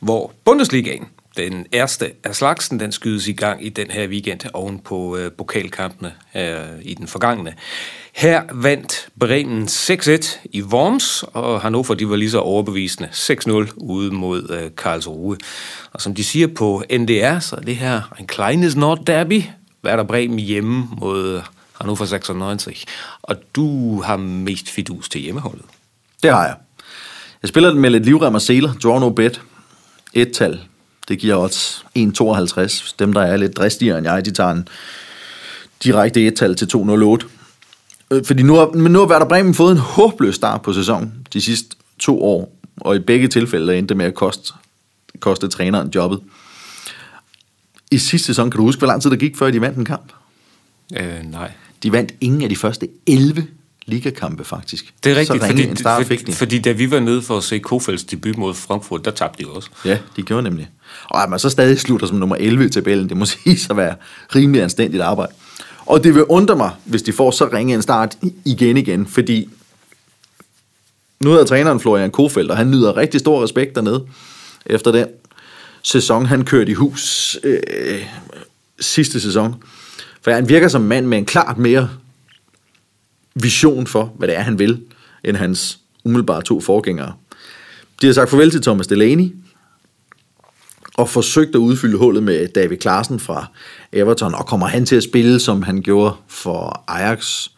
hvor 0.00 0.32
Bundesligaen, 0.44 1.08
den 1.36 1.66
erste 1.72 2.12
af 2.24 2.36
slagsen, 2.36 2.80
den 2.80 2.92
skydes 2.92 3.28
i 3.28 3.32
gang 3.32 3.66
i 3.66 3.68
den 3.68 3.90
her 3.90 4.08
weekend 4.08 4.40
oven 4.54 4.78
på 4.78 5.16
øh, 5.16 5.32
pokalkampene 5.32 6.12
øh, 6.36 6.54
i 6.82 6.94
den 6.94 7.06
forgangne. 7.06 7.54
Her 8.12 8.42
vandt 8.52 9.08
Bremen 9.20 9.64
6-1 9.64 10.38
i 10.52 10.62
Worms, 10.62 11.24
og 11.32 11.60
Hannover 11.60 11.94
de 11.94 12.10
var 12.10 12.16
lige 12.16 12.30
så 12.30 12.38
overbevisende 12.38 13.08
6-0 13.12 13.72
ude 13.76 14.14
mod 14.14 14.50
øh, 14.50 14.70
Karlsruhe. 14.76 15.36
Og 15.92 16.00
som 16.00 16.14
de 16.14 16.24
siger 16.24 16.46
på 16.46 16.82
NDR, 16.98 17.38
så 17.38 17.56
er 17.56 17.60
det 17.60 17.76
her 17.76 18.14
en 18.20 18.26
kleines 18.26 18.76
Nordderby, 18.76 19.42
Werder 19.84 20.04
Bremen 20.04 20.38
hjemme 20.38 20.88
mod 21.00 21.42
Hannover 21.80 22.04
96. 22.04 22.84
Og 23.22 23.36
du 23.54 24.00
har 24.02 24.16
mest 24.16 24.70
fidus 24.70 25.08
til 25.08 25.20
hjemmeholdet. 25.20 25.64
Det 26.22 26.30
har 26.30 26.44
jeg. 26.44 26.56
Jeg 27.42 27.48
spiller 27.48 27.70
den 27.70 27.80
med 27.80 27.90
lidt 27.90 28.04
livrem 28.04 28.34
og 28.34 28.42
seler. 28.42 28.72
Draw 28.72 28.98
no 28.98 29.10
bet. 29.10 29.42
Et 30.14 30.32
tal. 30.32 30.60
Det 31.08 31.18
giver 31.18 31.36
odds 31.36 31.84
1,52. 31.98 32.94
Dem, 32.98 33.12
der 33.12 33.22
er 33.22 33.36
lidt 33.36 33.56
dristigere 33.56 33.98
end 33.98 34.06
jeg, 34.06 34.24
de 34.24 34.30
tager 34.30 34.50
en 34.50 34.68
direkte 35.84 36.26
et-tal 36.26 36.56
til 36.56 36.66
2,08. 36.76 37.28
Øh, 38.10 38.24
Fordi 38.24 38.42
nu 38.42 38.54
har, 38.54 38.66
men 38.66 38.92
nu 38.92 38.98
har 38.98 39.06
Werder 39.06 39.28
Bremen 39.28 39.54
fået 39.54 39.72
en 39.72 39.78
håbløs 39.78 40.34
start 40.34 40.62
på 40.62 40.72
sæsonen 40.72 41.26
de 41.32 41.40
sidste 41.40 41.76
to 41.98 42.22
år, 42.22 42.56
og 42.80 42.96
i 42.96 42.98
begge 42.98 43.28
tilfælde 43.28 43.78
endte 43.78 43.88
det 43.88 43.96
med 43.96 44.06
at 44.06 44.14
koste, 44.14 44.52
koste 45.20 45.48
træneren 45.48 45.90
jobbet. 45.94 46.20
I 47.90 47.98
sidste 47.98 48.26
sæson, 48.26 48.50
kan 48.50 48.58
du 48.58 48.64
huske, 48.64 48.78
hvor 48.78 48.86
lang 48.86 49.02
tid 49.02 49.10
der 49.10 49.16
gik, 49.16 49.36
før 49.36 49.50
de 49.50 49.60
vandt 49.60 49.78
en 49.78 49.84
kamp? 49.84 50.12
Øh, 50.96 51.22
nej. 51.24 51.52
De 51.82 51.92
vandt 51.92 52.12
ingen 52.20 52.42
af 52.42 52.48
de 52.48 52.56
første 52.56 52.88
11 53.06 53.46
ligakampe, 53.88 54.44
faktisk. 54.44 54.94
Det 55.04 55.12
er 55.12 55.16
rigtigt, 55.16 55.44
fordi, 55.44 55.62
en 55.62 55.76
start 55.76 56.06
fik 56.06 56.18
fordi, 56.18 56.32
de. 56.32 56.36
fordi 56.36 56.58
da 56.58 56.72
vi 56.72 56.90
var 56.90 57.00
nede 57.00 57.22
for 57.22 57.36
at 57.36 57.44
se 57.44 57.58
Kofelds 57.58 58.04
debut 58.04 58.38
mod 58.38 58.54
Frankfurt, 58.54 59.04
der 59.04 59.10
tabte 59.10 59.44
de 59.44 59.48
også. 59.48 59.70
Ja, 59.84 59.98
de 60.16 60.22
gjorde 60.22 60.42
nemlig. 60.42 60.68
Og 61.04 61.22
at 61.22 61.30
man 61.30 61.38
så 61.38 61.50
stadig 61.50 61.80
slutter 61.80 62.06
som 62.06 62.16
nummer 62.16 62.36
11 62.36 62.64
i 62.64 62.68
tabellen, 62.68 63.08
det 63.08 63.16
må 63.16 63.24
siges 63.44 63.70
at 63.70 63.76
være 63.76 63.94
rimelig 64.34 64.62
anstændigt 64.62 65.02
arbejde. 65.02 65.32
Og 65.86 66.04
det 66.04 66.14
vil 66.14 66.24
undre 66.24 66.56
mig, 66.56 66.70
hvis 66.84 67.02
de 67.02 67.12
får 67.12 67.30
så 67.30 67.48
ringe 67.52 67.74
en 67.74 67.82
start 67.82 68.16
igen 68.44 68.76
igen, 68.76 69.06
fordi 69.06 69.48
nu 71.20 71.30
hedder 71.30 71.44
træneren 71.44 71.80
Florian 71.80 72.10
Kofeldt, 72.10 72.50
og 72.50 72.56
han 72.56 72.70
nyder 72.70 72.96
rigtig 72.96 73.20
stor 73.20 73.44
respekt 73.44 73.74
dernede 73.74 74.06
efter 74.66 74.92
den 74.92 75.06
sæson, 75.82 76.26
han 76.26 76.44
kørte 76.44 76.70
i 76.70 76.74
hus 76.74 77.36
øh, 77.44 78.02
sidste 78.80 79.20
sæson. 79.20 79.54
For 80.22 80.30
han 80.30 80.48
virker 80.48 80.68
som 80.68 80.82
mand 80.82 81.06
med 81.06 81.18
en 81.18 81.24
klart 81.24 81.58
mere 81.58 81.88
vision 83.42 83.86
for, 83.86 84.12
hvad 84.18 84.28
det 84.28 84.36
er, 84.36 84.40
han 84.40 84.58
vil, 84.58 84.80
end 85.24 85.36
hans 85.36 85.78
umiddelbare 86.04 86.42
to 86.42 86.60
forgængere. 86.60 87.12
De 88.00 88.06
har 88.06 88.14
sagt 88.14 88.30
farvel 88.30 88.50
til 88.50 88.62
Thomas 88.62 88.86
Delaney, 88.86 89.34
og 90.94 91.08
forsøgt 91.08 91.54
at 91.54 91.58
udfylde 91.58 91.98
hullet 91.98 92.22
med 92.22 92.48
David 92.48 92.76
Klaassen 92.76 93.20
fra 93.20 93.46
Everton, 93.92 94.34
og 94.34 94.46
kommer 94.46 94.66
han 94.66 94.86
til 94.86 94.96
at 94.96 95.02
spille, 95.02 95.40
som 95.40 95.62
han 95.62 95.82
gjorde 95.82 96.14
for 96.28 96.84
Ajax, 96.88 97.48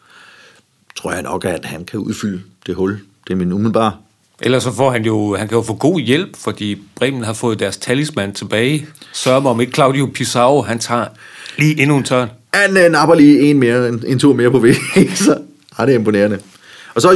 tror 0.95 1.11
jeg 1.11 1.21
nok, 1.21 1.45
at 1.45 1.65
han 1.65 1.85
kan 1.85 1.99
udfylde 1.99 2.41
det 2.65 2.75
hul. 2.75 2.99
Det 3.27 3.33
er 3.33 3.37
min 3.37 3.51
umiddelbare. 3.51 3.93
Ellers 4.41 4.63
så 4.63 4.73
får 4.73 4.91
han 4.91 5.05
jo, 5.05 5.35
han 5.35 5.47
kan 5.47 5.57
jo 5.57 5.61
få 5.61 5.73
god 5.73 5.99
hjælp, 5.99 6.37
fordi 6.37 6.81
Bremen 6.95 7.23
har 7.23 7.33
fået 7.33 7.59
deres 7.59 7.77
talisman 7.77 8.33
tilbage. 8.33 8.87
Mig 9.25 9.35
om 9.35 9.61
ikke 9.61 9.73
Claudio 9.73 10.09
Pizarro, 10.13 10.61
han 10.61 10.79
tager 10.79 11.05
lige 11.57 11.81
endnu 11.81 11.97
en 11.97 12.03
tørn. 12.03 12.29
Han 12.53 12.77
øh, 12.77 12.91
napper 12.91 13.15
lige 13.15 13.39
en, 13.39 13.59
mere, 13.59 13.87
en, 13.87 14.03
en 14.07 14.19
tur 14.19 14.33
mere 14.33 14.51
på 14.51 14.59
væg, 14.65 14.75
så 15.15 15.37
ja, 15.79 15.85
det 15.85 15.93
er 15.93 15.99
imponerende. 15.99 16.39
Og 16.95 17.01
så 17.01 17.09
er 17.09 17.13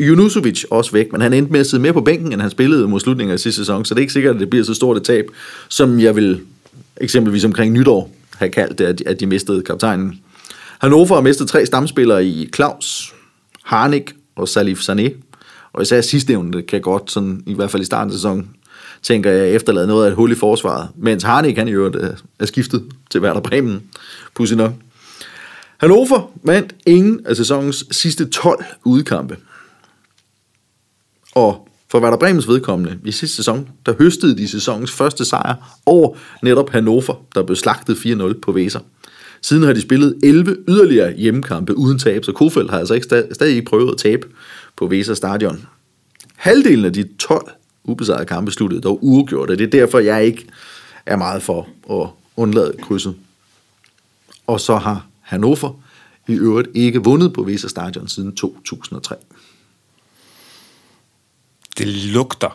Junusovic 0.00 0.64
også 0.70 0.92
væk, 0.92 1.12
men 1.12 1.20
han 1.20 1.32
endte 1.32 1.52
med 1.52 1.60
at 1.60 1.66
sidde 1.66 1.82
mere 1.82 1.92
på 1.92 2.00
bænken, 2.00 2.32
end 2.32 2.40
han 2.40 2.50
spillede 2.50 2.88
mod 2.88 3.00
slutningen 3.00 3.32
af 3.32 3.40
sidste 3.40 3.60
sæson, 3.60 3.84
så 3.84 3.94
det 3.94 3.98
er 3.98 4.02
ikke 4.02 4.12
sikkert, 4.12 4.34
at 4.34 4.40
det 4.40 4.50
bliver 4.50 4.64
så 4.64 4.74
stort 4.74 4.96
et 4.96 5.02
tab, 5.02 5.24
som 5.68 6.00
jeg 6.00 6.16
vil 6.16 6.40
eksempelvis 6.96 7.44
omkring 7.44 7.72
nytår 7.72 8.14
have 8.36 8.50
kaldt 8.50 8.78
det, 8.78 9.02
at 9.06 9.20
de, 9.20 9.26
mistede 9.26 9.62
kaptajnen. 9.62 10.20
Hannover 10.80 11.14
har 11.14 11.20
mistet 11.20 11.48
tre 11.48 11.66
stamspillere 11.66 12.26
i 12.26 12.48
Klaus, 12.52 13.14
Harnik 13.64 14.14
og 14.36 14.48
Salif 14.48 14.80
Sané, 14.80 15.10
og 15.72 15.82
især 15.82 16.00
sidstnævnte 16.00 16.62
kan 16.62 16.80
godt, 16.80 17.10
sådan, 17.10 17.42
i 17.46 17.54
hvert 17.54 17.70
fald 17.70 17.82
i 17.82 17.86
starten 17.86 18.10
af 18.10 18.14
sæsonen, 18.14 18.50
tænker 19.02 19.30
jeg, 19.30 19.50
efterlade 19.50 19.86
noget 19.86 20.04
af 20.04 20.08
et 20.10 20.16
hul 20.16 20.32
i 20.32 20.34
forsvaret, 20.34 20.88
mens 20.96 21.22
Harnik 21.22 21.56
han 21.56 21.68
i 21.68 21.72
øvrigt 21.72 21.96
er, 21.96 22.12
er 22.38 22.46
skiftet 22.46 22.84
til 23.10 23.20
Werder 23.20 23.40
Bremen, 23.40 23.82
pudsigt 24.34 24.58
nok. 24.58 24.72
Hannover 25.78 26.30
vandt 26.42 26.74
ingen 26.86 27.26
af 27.26 27.36
sæsonens 27.36 27.84
sidste 27.90 28.24
12 28.28 28.64
udkampe. 28.84 29.36
Og 31.34 31.68
for 31.90 32.00
Werder 32.00 32.16
Bremens 32.16 32.48
vedkommende, 32.48 32.98
i 33.04 33.12
sidste 33.12 33.36
sæson, 33.36 33.68
der 33.86 33.94
høstede 33.98 34.36
de 34.36 34.48
sæsonens 34.48 34.92
første 34.92 35.24
sejr 35.24 35.78
over 35.86 36.16
netop 36.42 36.70
Hannover, 36.70 37.24
der 37.34 37.42
blev 37.42 37.56
slagtet 37.56 37.94
4-0 37.94 38.40
på 38.40 38.52
Weser. 38.52 38.80
Siden 39.42 39.62
har 39.62 39.72
de 39.72 39.80
spillet 39.80 40.18
11 40.22 40.56
yderligere 40.68 41.12
hjemmekampe 41.12 41.76
uden 41.76 41.98
tab, 41.98 42.24
så 42.24 42.32
Kofeld 42.32 42.70
har 42.70 42.78
altså 42.78 42.94
ikke 42.94 43.04
stadig, 43.04 43.34
stadig 43.34 43.56
ikke 43.56 43.68
prøvet 43.68 43.92
at 43.92 43.98
tabe 43.98 44.26
på 44.76 44.86
Weser 44.86 45.14
stadion. 45.14 45.66
Halvdelen 46.36 46.84
af 46.84 46.92
de 46.92 47.08
12 47.18 47.50
ubesejrede 47.84 48.26
kampe 48.26 48.50
sluttede 48.50 48.80
dog 48.80 48.98
uafgjort, 49.02 49.50
og 49.50 49.58
det 49.58 49.64
er 49.64 49.70
derfor, 49.70 49.98
jeg 49.98 50.24
ikke 50.24 50.46
er 51.06 51.16
meget 51.16 51.42
for 51.42 51.68
at 51.90 52.08
undlade 52.36 52.74
krydset. 52.82 53.14
Og 54.46 54.60
så 54.60 54.76
har 54.76 55.06
Hannover 55.28 55.72
i 56.28 56.32
øvrigt 56.32 56.68
ikke 56.74 57.04
vundet 57.04 57.32
på 57.32 57.42
Weser 57.42 57.68
stadion 57.68 58.08
siden 58.08 58.36
2003. 58.36 59.14
Det 61.78 61.86
lugter 61.86 62.48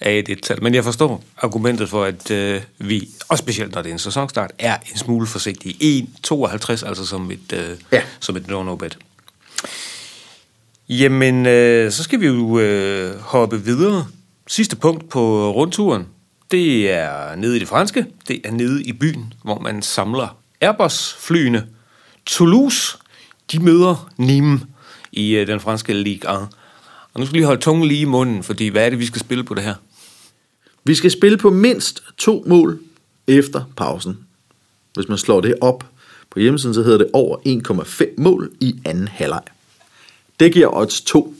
af 0.00 0.18
et 0.18 0.28
et-tal, 0.28 0.62
men 0.62 0.74
jeg 0.74 0.84
forstår 0.84 1.24
argumentet 1.36 1.88
for, 1.88 2.04
at 2.04 2.30
øh, 2.30 2.60
vi, 2.78 3.08
og 3.28 3.38
specielt 3.38 3.74
når 3.74 3.82
det 3.82 3.88
er 3.88 3.92
en 3.92 3.98
sæsonstart, 3.98 4.52
er 4.58 4.76
en 4.90 4.96
smule 4.98 5.26
forsigtige. 5.26 6.04
1,52 6.26 6.86
altså 6.86 7.06
som 7.06 7.30
et, 7.30 7.52
øh, 7.52 7.76
Ja. 7.92 8.02
som 8.20 8.36
et 8.36 8.48
no-no-bet. 8.48 8.98
Jamen, 10.88 11.46
øh, 11.46 11.92
så 11.92 12.02
skal 12.02 12.20
vi 12.20 12.26
jo 12.26 12.58
øh, 12.58 13.20
hoppe 13.20 13.64
videre. 13.64 14.06
Sidste 14.46 14.76
punkt 14.76 15.08
på 15.08 15.52
rundturen, 15.52 16.06
det 16.50 16.90
er 16.90 17.34
nede 17.36 17.56
i 17.56 17.58
det 17.58 17.68
franske. 17.68 18.06
Det 18.28 18.40
er 18.44 18.50
nede 18.50 18.82
i 18.82 18.92
byen, 18.92 19.32
hvor 19.44 19.58
man 19.58 19.82
samler 19.82 20.36
Airbus-flyene. 20.60 21.66
Toulouse, 22.28 22.98
de 23.52 23.58
møder 23.58 24.10
Nîmes 24.20 24.66
i 25.12 25.36
øh, 25.36 25.46
den 25.46 25.60
franske 25.60 25.92
Ligue 25.92 26.30
1. 26.30 26.48
Og 27.14 27.20
nu 27.20 27.26
skal 27.26 27.32
vi 27.32 27.38
lige 27.38 27.46
holde 27.46 27.60
tungen 27.60 27.88
lige 27.88 28.00
i 28.00 28.04
munden, 28.04 28.42
fordi 28.42 28.68
hvad 28.68 28.86
er 28.86 28.90
det, 28.90 28.98
vi 28.98 29.06
skal 29.06 29.20
spille 29.20 29.44
på 29.44 29.54
det 29.54 29.62
her? 29.62 29.74
Vi 30.84 30.94
skal 30.94 31.10
spille 31.10 31.38
på 31.38 31.50
mindst 31.50 32.02
to 32.18 32.44
mål 32.46 32.80
efter 33.26 33.64
pausen. 33.76 34.18
Hvis 34.94 35.08
man 35.08 35.18
slår 35.18 35.40
det 35.40 35.54
op 35.60 35.84
på 36.30 36.38
hjemmesiden, 36.38 36.74
så 36.74 36.82
hedder 36.82 36.98
det 36.98 37.10
over 37.12 37.36
1,5 38.06 38.14
mål 38.18 38.50
i 38.60 38.74
anden 38.84 39.08
halvleg. 39.08 39.42
Det 40.40 40.52
giver 40.52 40.76
odds 40.76 41.00
2, 41.00 41.34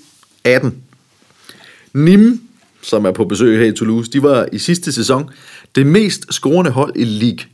18. 0.44 0.82
Nîmes, 1.96 2.38
som 2.82 3.04
er 3.04 3.12
på 3.12 3.24
besøg 3.24 3.58
her 3.58 3.66
i 3.66 3.72
Toulouse, 3.72 4.12
de 4.12 4.22
var 4.22 4.48
i 4.52 4.58
sidste 4.58 4.92
sæson 4.92 5.30
det 5.74 5.86
mest 5.86 6.34
scorende 6.34 6.70
hold 6.70 6.92
i 6.96 7.04
Ligue 7.04 7.46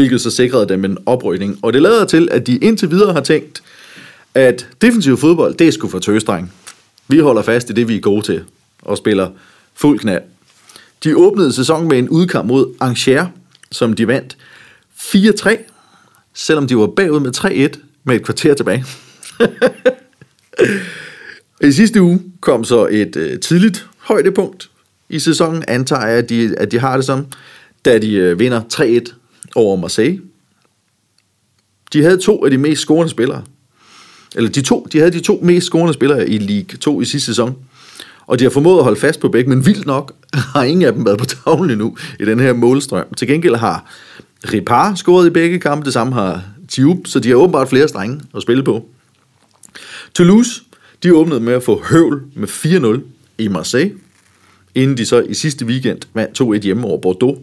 Hvilket 0.00 0.20
så 0.20 0.30
sikrede 0.30 0.68
dem 0.68 0.84
en 0.84 0.98
oprykning. 1.06 1.58
Og 1.62 1.72
det 1.72 1.82
lader 1.82 2.04
til, 2.04 2.28
at 2.30 2.46
de 2.46 2.56
indtil 2.56 2.90
videre 2.90 3.12
har 3.12 3.20
tænkt, 3.20 3.62
at 4.34 4.68
defensiv 4.82 5.16
fodbold, 5.16 5.54
det 5.54 5.68
er 5.68 5.72
sgu 5.72 5.88
for 5.88 5.98
tøsdreng. 5.98 6.52
Vi 7.08 7.18
holder 7.18 7.42
fast 7.42 7.70
i 7.70 7.72
det, 7.72 7.88
vi 7.88 7.96
er 7.96 8.00
gode 8.00 8.22
til, 8.22 8.44
og 8.82 8.98
spiller 8.98 9.30
fuld 9.74 9.98
knald. 9.98 10.22
De 11.04 11.16
åbnede 11.16 11.52
sæsonen 11.52 11.88
med 11.88 11.98
en 11.98 12.08
udkamp 12.08 12.48
mod 12.48 12.74
Angers, 12.80 13.28
som 13.72 13.92
de 13.92 14.06
vandt 14.06 14.36
4-3, 14.96 15.56
selvom 16.34 16.66
de 16.66 16.76
var 16.76 16.86
bagud 16.86 17.20
med 17.20 17.36
3-1 17.74 17.80
med 18.04 18.16
et 18.16 18.24
kvarter 18.24 18.54
tilbage. 18.54 18.84
I 21.68 21.72
sidste 21.72 22.02
uge 22.02 22.20
kom 22.40 22.64
så 22.64 22.88
et 22.90 23.16
øh, 23.16 23.40
tidligt 23.40 23.86
højdepunkt 23.98 24.70
i 25.08 25.18
sæsonen, 25.18 25.64
antager 25.68 26.06
jeg, 26.06 26.18
at 26.18 26.28
de, 26.28 26.54
at 26.58 26.72
de 26.72 26.78
har 26.78 26.96
det 26.96 27.04
som, 27.06 27.26
da 27.84 27.98
de 27.98 28.14
øh, 28.14 28.38
vinder 28.38 28.60
3-1 28.74 29.19
over 29.54 29.76
Marseille. 29.76 30.20
De 31.92 32.02
havde 32.02 32.18
to 32.18 32.44
af 32.44 32.50
de 32.50 32.58
mest 32.58 32.80
scorende 32.82 33.10
spillere. 33.10 33.42
Eller 34.36 34.50
de 34.50 34.62
to, 34.62 34.86
de 34.92 34.98
havde 34.98 35.10
de 35.10 35.20
to 35.20 35.40
mest 35.42 35.66
scorende 35.66 35.94
spillere 35.94 36.28
i 36.28 36.38
League 36.38 36.78
2 36.78 37.00
i 37.00 37.04
sidste 37.04 37.26
sæson. 37.26 37.56
Og 38.26 38.38
de 38.38 38.44
har 38.44 38.50
formået 38.50 38.78
at 38.78 38.84
holde 38.84 39.00
fast 39.00 39.20
på 39.20 39.28
begge, 39.28 39.50
men 39.50 39.66
vildt 39.66 39.86
nok 39.86 40.14
har 40.54 40.62
ingen 40.62 40.86
af 40.86 40.92
dem 40.92 41.06
været 41.06 41.18
på 41.18 41.24
tavlen 41.24 41.70
endnu 41.70 41.96
i 42.20 42.24
den 42.24 42.40
her 42.40 42.52
målstrøm. 42.52 43.14
Til 43.16 43.28
gengæld 43.28 43.54
har 43.54 43.84
Ripar 44.52 44.94
scoret 44.94 45.26
i 45.26 45.30
begge 45.30 45.58
kampe, 45.58 45.84
det 45.84 45.92
samme 45.92 46.12
har 46.12 46.42
Tube, 46.68 47.08
så 47.08 47.20
de 47.20 47.28
har 47.28 47.36
åbenbart 47.36 47.68
flere 47.68 47.88
strenge 47.88 48.20
at 48.36 48.42
spille 48.42 48.62
på. 48.62 48.88
Toulouse, 50.14 50.62
de 51.02 51.14
åbnede 51.14 51.40
med 51.40 51.52
at 51.52 51.62
få 51.62 51.82
høvl 51.90 52.22
med 52.34 52.48
4-0 52.48 53.00
i 53.38 53.48
Marseille, 53.48 53.94
inden 54.74 54.96
de 54.96 55.06
så 55.06 55.20
i 55.20 55.34
sidste 55.34 55.66
weekend 55.66 55.98
vandt 56.14 56.40
2-1 56.40 56.64
hjemme 56.64 56.86
over 56.86 57.00
Bordeaux. 57.00 57.38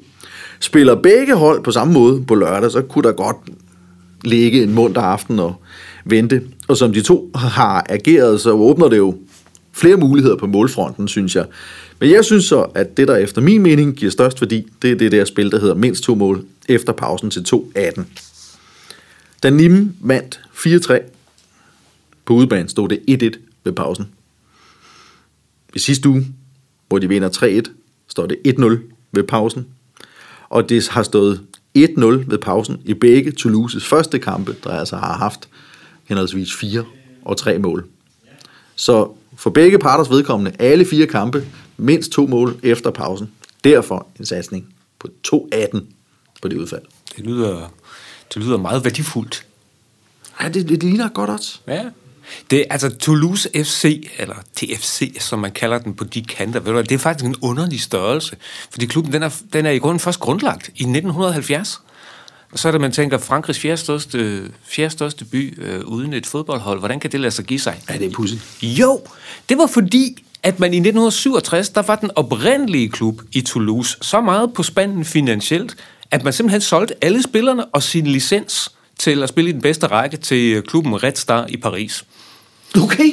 Spiller 0.60 0.96
begge 0.96 1.36
hold 1.36 1.64
på 1.64 1.72
samme 1.72 1.94
måde 1.94 2.24
på 2.26 2.36
lørdag, 2.36 2.72
så 2.72 2.82
kunne 2.82 3.04
der 3.04 3.12
godt 3.12 3.38
ligge 4.24 4.64
en 4.64 4.74
munter 4.74 5.02
aften 5.02 5.40
og 5.40 5.56
vente. 6.06 6.44
Og 6.68 6.78
som 6.78 6.94
de 6.94 7.02
to 7.02 7.32
har 7.36 7.86
ageret, 7.90 8.42
så 8.42 8.52
åbner 8.52 8.90
det 8.90 8.98
jo 8.98 9.18
flere 9.72 9.98
muligheder 9.98 10.36
på 10.36 10.48
målfronten, 10.48 11.08
synes 11.08 11.36
jeg. 11.36 11.46
Men 12.00 12.12
jeg 12.12 12.26
synes 12.26 12.46
så, 12.46 12.62
at 12.62 12.98
det, 12.98 13.08
der 13.08 13.16
efter 13.16 13.42
min 13.42 13.62
mening 13.62 13.96
giver 13.96 14.12
størst 14.12 14.42
værdi, 14.42 14.68
det 14.82 14.92
er 14.92 14.96
det 14.96 15.12
der 15.12 15.26
spil, 15.26 15.52
der 15.52 15.60
hedder 15.60 15.76
mindst 15.76 16.04
to 16.04 16.16
mål 16.16 16.46
efter 16.70 16.94
pausen 16.94 17.30
til 17.30 17.46
2-18. 17.56 18.04
Da 19.44 19.50
Nim 19.50 19.94
vandt 20.02 20.42
4-3 20.54 20.98
på 22.26 22.34
udebane, 22.34 22.70
stod 22.70 22.90
det 22.90 23.34
1-1 23.36 23.40
ved 23.64 23.74
pausen. 23.74 24.06
I 25.76 25.80
sidste 25.80 26.10
uge, 26.10 26.28
hvor 26.88 27.00
de 27.00 27.08
vinder 27.08 27.30
3-1, 27.30 27.72
står 28.08 28.26
det 28.26 28.38
1-0 28.48 28.78
ved 29.12 29.24
pausen. 29.24 29.68
Og 30.50 30.70
det 30.70 30.88
har 30.88 31.04
stået 31.04 31.42
1-0 31.78 31.82
ved 32.06 32.38
pausen 32.38 32.82
i 32.86 32.94
begge 32.94 33.32
Toulouses 33.32 33.86
første 33.86 34.20
kampe, 34.20 34.56
der 34.64 34.70
altså 34.70 34.96
har 34.96 35.18
haft 35.18 35.50
henholdsvis 36.04 36.56
4 36.56 36.86
og 37.26 37.38
3 37.38 37.60
mål. 37.60 37.88
Så 38.76 39.12
for 39.36 39.50
begge 39.50 39.80
parters 39.80 40.10
vedkommende, 40.10 40.52
alle 40.60 40.86
fire 40.86 41.08
kampe, 41.08 41.48
mindst 41.78 42.12
to 42.12 42.28
mål 42.28 42.60
efter 42.64 42.92
pausen. 42.92 43.32
Derfor 43.64 44.08
en 44.20 44.26
satsning 44.26 44.74
på 45.00 45.08
2-18 45.28 45.80
på 46.42 46.48
det 46.48 46.58
udfald. 46.58 46.82
Det 47.16 47.26
lyder, 47.26 47.74
det 48.34 48.44
lyder 48.44 48.58
meget 48.58 48.84
værdifuldt. 48.84 49.46
Ja, 50.42 50.48
det, 50.48 50.70
det, 50.70 50.70
det 50.70 50.84
ligner 50.84 51.10
godt 51.10 51.30
også. 51.30 51.60
Ja. 51.68 51.86
Det 52.52 52.66
altså 52.70 52.90
Toulouse 52.90 53.50
FC, 53.56 54.10
eller 54.18 54.36
TFC, 54.56 55.18
som 55.20 55.40
man 55.40 55.52
kalder 55.52 55.78
den 55.78 55.94
på 55.94 56.04
de 56.04 56.24
kanter. 56.24 56.60
Ved 56.60 56.74
du, 56.74 56.80
det 56.80 56.92
er 56.92 56.98
faktisk 56.98 57.26
en 57.26 57.36
underlig 57.42 57.82
størrelse, 57.82 58.36
fordi 58.72 58.86
klubben 58.86 59.14
den 59.14 59.24
er, 59.24 59.30
den 59.54 59.66
er 59.66 59.72
i 59.72 59.78
grunden 59.78 60.00
først 60.00 60.20
grundlagt 60.20 60.68
i 60.68 60.84
1970. 60.84 61.82
Og 62.52 62.60
så 62.60 62.68
er 62.68 62.72
det, 62.72 62.82
man 62.82 62.92
tænker, 62.92 63.18
Frankrigs 63.18 63.60
fjerde 63.60 63.78
største, 63.78 64.52
fjerde 64.64 64.90
største 64.90 65.26
by 65.26 65.62
øh, 65.62 65.82
uden 65.86 66.14
et 66.14 66.26
fodboldhold, 66.26 66.80
hvordan 66.80 67.00
kan 67.00 67.12
det 67.12 67.20
lade 67.20 67.32
sig 67.32 67.46
give 67.46 67.60
sig? 67.60 67.82
Ja, 67.90 67.98
det 67.98 68.06
er 68.06 68.12
pudsigt. 68.12 68.42
Jo, 68.62 69.02
det 69.50 69.58
var 69.58 69.68
fordi, 69.68 70.24
at 70.44 70.60
man 70.60 70.74
i 70.74 70.78
1967, 70.78 71.70
der 71.70 71.82
var 71.82 71.96
den 71.96 72.12
oprindelige 72.16 72.90
klub 72.90 73.22
i 73.32 73.42
Toulouse 73.42 73.98
så 74.02 74.22
meget 74.22 74.54
på 74.54 74.64
spanden 74.64 75.06
finansielt, 75.06 75.76
at 76.12 76.24
man 76.24 76.34
simpelthen 76.34 76.62
solgte 76.62 77.04
alle 77.04 77.24
spillerne 77.24 77.66
og 77.66 77.84
sin 77.84 78.08
licens 78.08 78.72
til 79.00 79.24
at 79.24 79.30
spille 79.30 79.50
i 79.50 79.54
den 79.54 79.62
bedste 79.62 79.88
række 79.88 80.18
til 80.18 80.62
klubben 80.62 81.04
Red 81.04 81.16
Star 81.16 81.46
i 81.50 81.58
Paris. 81.58 82.04
Okay. 82.76 83.12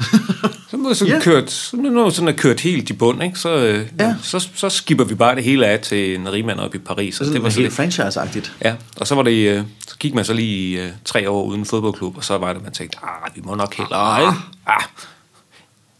Så 0.70 0.76
må 0.76 0.94
sådan 0.94 1.12
yeah. 1.12 1.22
kørt, 1.22 1.50
så 1.50 1.76
når 1.76 2.10
sådan 2.10 2.28
er 2.28 2.32
kørt 2.32 2.60
helt 2.60 2.90
i 2.90 2.92
bund, 2.92 3.22
ikke? 3.22 3.38
Så, 3.38 3.56
øh, 3.56 3.86
Ja. 4.00 4.14
så, 4.22 4.48
så 4.54 4.68
skipper 4.68 5.04
vi 5.04 5.14
bare 5.14 5.34
det 5.34 5.44
hele 5.44 5.66
af 5.66 5.80
til 5.80 6.14
en 6.14 6.32
rigmand 6.32 6.60
op 6.60 6.74
i 6.74 6.78
Paris. 6.78 7.14
Så 7.14 7.24
Og 7.24 7.32
det 7.32 7.42
var 7.42 7.48
helt 7.48 7.64
det. 7.64 7.72
franchise-agtigt. 7.72 8.52
Ja, 8.64 8.74
og 8.96 9.06
så 9.06 9.14
var 9.14 9.22
det, 9.22 9.48
øh, 9.48 9.64
så 9.88 9.96
gik 9.98 10.14
man 10.14 10.24
så 10.24 10.32
lige 10.32 10.82
øh, 10.84 10.90
tre 11.04 11.30
år 11.30 11.44
uden 11.44 11.64
fodboldklub, 11.64 12.16
og 12.16 12.24
så 12.24 12.38
var 12.38 12.52
det, 12.52 12.62
man 12.62 12.72
tænkte, 12.72 12.98
ah, 13.02 13.36
vi 13.36 13.40
må 13.44 13.54
nok 13.54 13.74
hellere, 13.74 14.20
ikke? 14.20 14.32
Ah. 14.66 14.82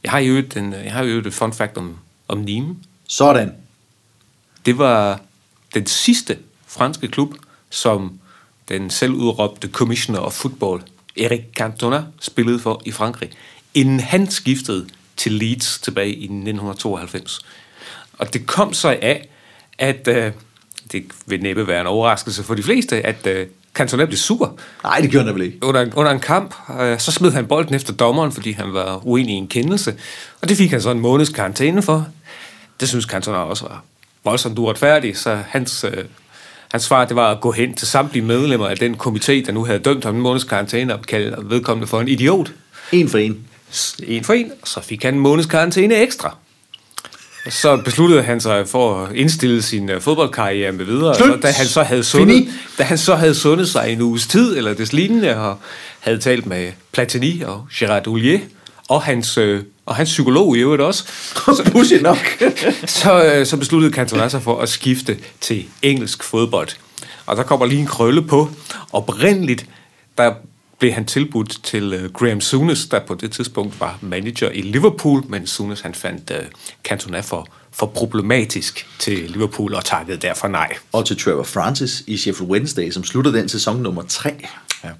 Jeg 0.04 0.10
har 0.10 0.18
jo 0.18 0.34
et, 0.34 0.56
en, 0.56 0.72
jeg 0.72 0.92
har 0.92 1.04
jo 1.04 1.18
et 1.18 1.34
fun 1.34 1.52
fact 1.52 1.76
om, 1.76 1.96
om 2.28 2.44
Nîmes. 2.48 2.74
Sådan. 3.08 3.52
Det 4.66 4.78
var 4.78 5.20
den 5.74 5.86
sidste 5.86 6.38
franske 6.66 7.08
klub, 7.08 7.34
som 7.70 8.12
den 8.68 8.90
selvudråbte 8.90 9.68
commissioner 9.68 10.20
of 10.20 10.32
football, 10.32 10.82
Eric 11.16 11.40
Cantona, 11.56 12.04
spillede 12.20 12.58
for 12.58 12.82
i 12.84 12.92
Frankrig, 12.92 13.30
inden 13.74 14.00
han 14.00 14.30
skiftede 14.30 14.86
til 15.16 15.32
Leeds 15.32 15.78
tilbage 15.78 16.08
i 16.08 16.24
1992. 16.24 17.40
Og 18.18 18.32
det 18.32 18.46
kom 18.46 18.72
så 18.72 18.88
af, 19.02 19.28
at 19.78 20.08
øh, 20.08 20.32
det 20.92 21.04
vil 21.26 21.42
næppe 21.42 21.66
være 21.66 21.80
en 21.80 21.86
overraskelse 21.86 22.42
for 22.42 22.54
de 22.54 22.62
fleste, 22.62 23.06
at 23.06 23.26
øh, 23.26 23.46
Cantona 23.74 24.04
blev 24.04 24.16
sur 24.16 24.58
Nej, 24.84 24.98
det 25.00 25.10
gjorde 25.10 25.26
han 25.26 25.34
vel 25.34 25.42
ikke. 25.42 25.58
under, 25.62 25.86
under 25.94 26.12
en 26.12 26.20
kamp, 26.20 26.54
øh, 26.80 26.98
så 26.98 27.12
smed 27.12 27.32
han 27.32 27.46
bolden 27.46 27.74
efter 27.74 27.92
dommeren, 27.92 28.32
fordi 28.32 28.52
han 28.52 28.72
var 28.72 29.06
uenig 29.06 29.34
i 29.34 29.38
en 29.38 29.48
kendelse. 29.48 29.94
Og 30.40 30.48
det 30.48 30.56
fik 30.56 30.70
han 30.70 30.82
så 30.82 30.90
en 30.90 31.00
måneds 31.00 31.28
karantæne 31.28 31.82
for. 31.82 32.06
Det 32.80 32.88
synes 32.88 33.04
Cantona 33.04 33.38
også 33.38 33.64
var 33.68 33.84
voldsomt 34.24 34.58
uretfærdigt, 34.58 35.18
så 35.18 35.38
hans, 35.48 35.84
øh, 35.84 36.04
hans 36.72 36.82
svar 36.82 37.04
det 37.04 37.16
var 37.16 37.30
at 37.30 37.40
gå 37.40 37.52
hen 37.52 37.74
til 37.74 37.86
samtlige 37.88 38.24
medlemmer 38.24 38.68
af 38.68 38.76
den 38.76 38.94
komité, 38.94 39.32
der 39.32 39.52
nu 39.52 39.64
havde 39.64 39.78
dømt 39.78 40.04
ham 40.04 40.14
en 40.14 40.20
måneds 40.20 40.44
karantæne, 40.44 40.94
og 40.94 41.02
kalde 41.02 41.36
vedkommende 41.42 41.86
for 41.86 42.00
en 42.00 42.08
idiot. 42.08 42.52
En 42.92 43.08
for 43.08 43.18
en. 43.18 43.38
En 44.06 44.24
for 44.24 44.32
en, 44.32 44.52
så 44.64 44.80
fik 44.80 45.02
han 45.02 45.14
en 45.14 45.20
måneds 45.20 45.46
karantæne 45.46 45.94
ekstra. 45.94 46.36
Så 47.50 47.76
besluttede 47.84 48.22
han 48.22 48.40
sig 48.40 48.68
for 48.68 49.04
at 49.04 49.16
indstille 49.16 49.62
sin 49.62 49.90
uh, 49.90 50.00
fodboldkarriere 50.00 50.72
med 50.72 50.84
videre. 50.84 51.14
Slut. 51.14 51.30
Og 51.30 51.42
da 51.42 51.50
han 51.50 51.66
så 51.66 51.82
havde 51.82 52.04
sundet, 52.04 52.36
Fini. 52.36 52.50
da 52.78 52.82
han 52.82 52.98
så 52.98 53.14
havde 53.14 53.34
sundet 53.34 53.68
sig 53.68 53.92
en 53.92 54.00
uges 54.00 54.26
tid, 54.26 54.56
eller 54.56 54.74
des 54.74 54.92
lignende, 54.92 55.36
og 55.36 55.58
havde 56.00 56.18
talt 56.18 56.46
med 56.46 56.72
Platini 56.92 57.42
og 57.42 57.66
Gerard 57.74 58.06
Houllier, 58.06 58.38
og 58.88 59.02
hans, 59.02 59.38
øh, 59.38 59.62
og 59.86 59.96
hans 59.96 60.08
psykolog 60.10 60.56
i 60.56 60.60
øvrigt 60.60 60.82
også, 60.82 61.04
Pudsigt 61.72 62.02
nok. 62.02 62.42
så, 62.86 63.24
øh, 63.24 63.46
så 63.46 63.56
besluttede 63.56 63.92
Cantona 63.92 64.28
sig 64.28 64.42
for 64.42 64.60
at 64.60 64.68
skifte 64.68 65.18
til 65.40 65.64
engelsk 65.82 66.22
fodbold. 66.22 66.68
Og 67.26 67.36
der 67.36 67.42
kommer 67.42 67.66
lige 67.66 67.80
en 67.80 67.86
krølle 67.86 68.22
på. 68.22 68.50
Oprindeligt, 68.92 69.66
der 70.18 70.34
blev 70.78 70.92
han 70.92 71.04
tilbudt 71.04 71.58
til 71.62 71.92
øh, 71.92 72.12
Graham 72.12 72.40
Souness, 72.40 72.86
der 72.86 73.00
på 73.00 73.14
det 73.14 73.32
tidspunkt 73.32 73.80
var 73.80 73.98
manager 74.00 74.50
i 74.50 74.60
Liverpool, 74.60 75.22
men 75.28 75.46
Souness 75.46 75.82
han 75.82 75.94
fandt 75.94 76.30
øh, 76.30 76.44
Cantona 76.84 77.20
for, 77.20 77.48
for 77.72 77.86
problematisk 77.86 78.86
til 78.98 79.30
Liverpool 79.30 79.74
og 79.74 79.84
takkede 79.84 80.16
derfor 80.16 80.48
nej. 80.48 80.72
Og 80.92 81.06
til 81.06 81.18
Trevor 81.18 81.42
Francis 81.42 82.02
i 82.06 82.16
Sheffield 82.16 82.50
Wednesday, 82.50 82.90
som 82.90 83.04
slutter 83.04 83.30
den 83.30 83.48
sæson 83.48 83.82
nummer 83.82 84.02
3. 84.02 84.30
Ja. 84.84 84.90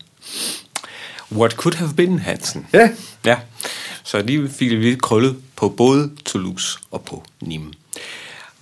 What 1.37 1.53
could 1.53 1.75
have 1.75 1.95
been, 1.95 2.19
Hansen? 2.19 2.67
Ja. 2.73 2.89
Ja, 3.25 3.37
så 4.03 4.23
lige 4.23 4.49
fik 4.49 4.71
vi 4.71 4.77
lidt 4.77 5.03
krøllet 5.03 5.37
på 5.57 5.69
både 5.69 6.11
Toulouse 6.25 6.79
og 6.91 7.03
på 7.03 7.25
Nîmes. 7.45 7.73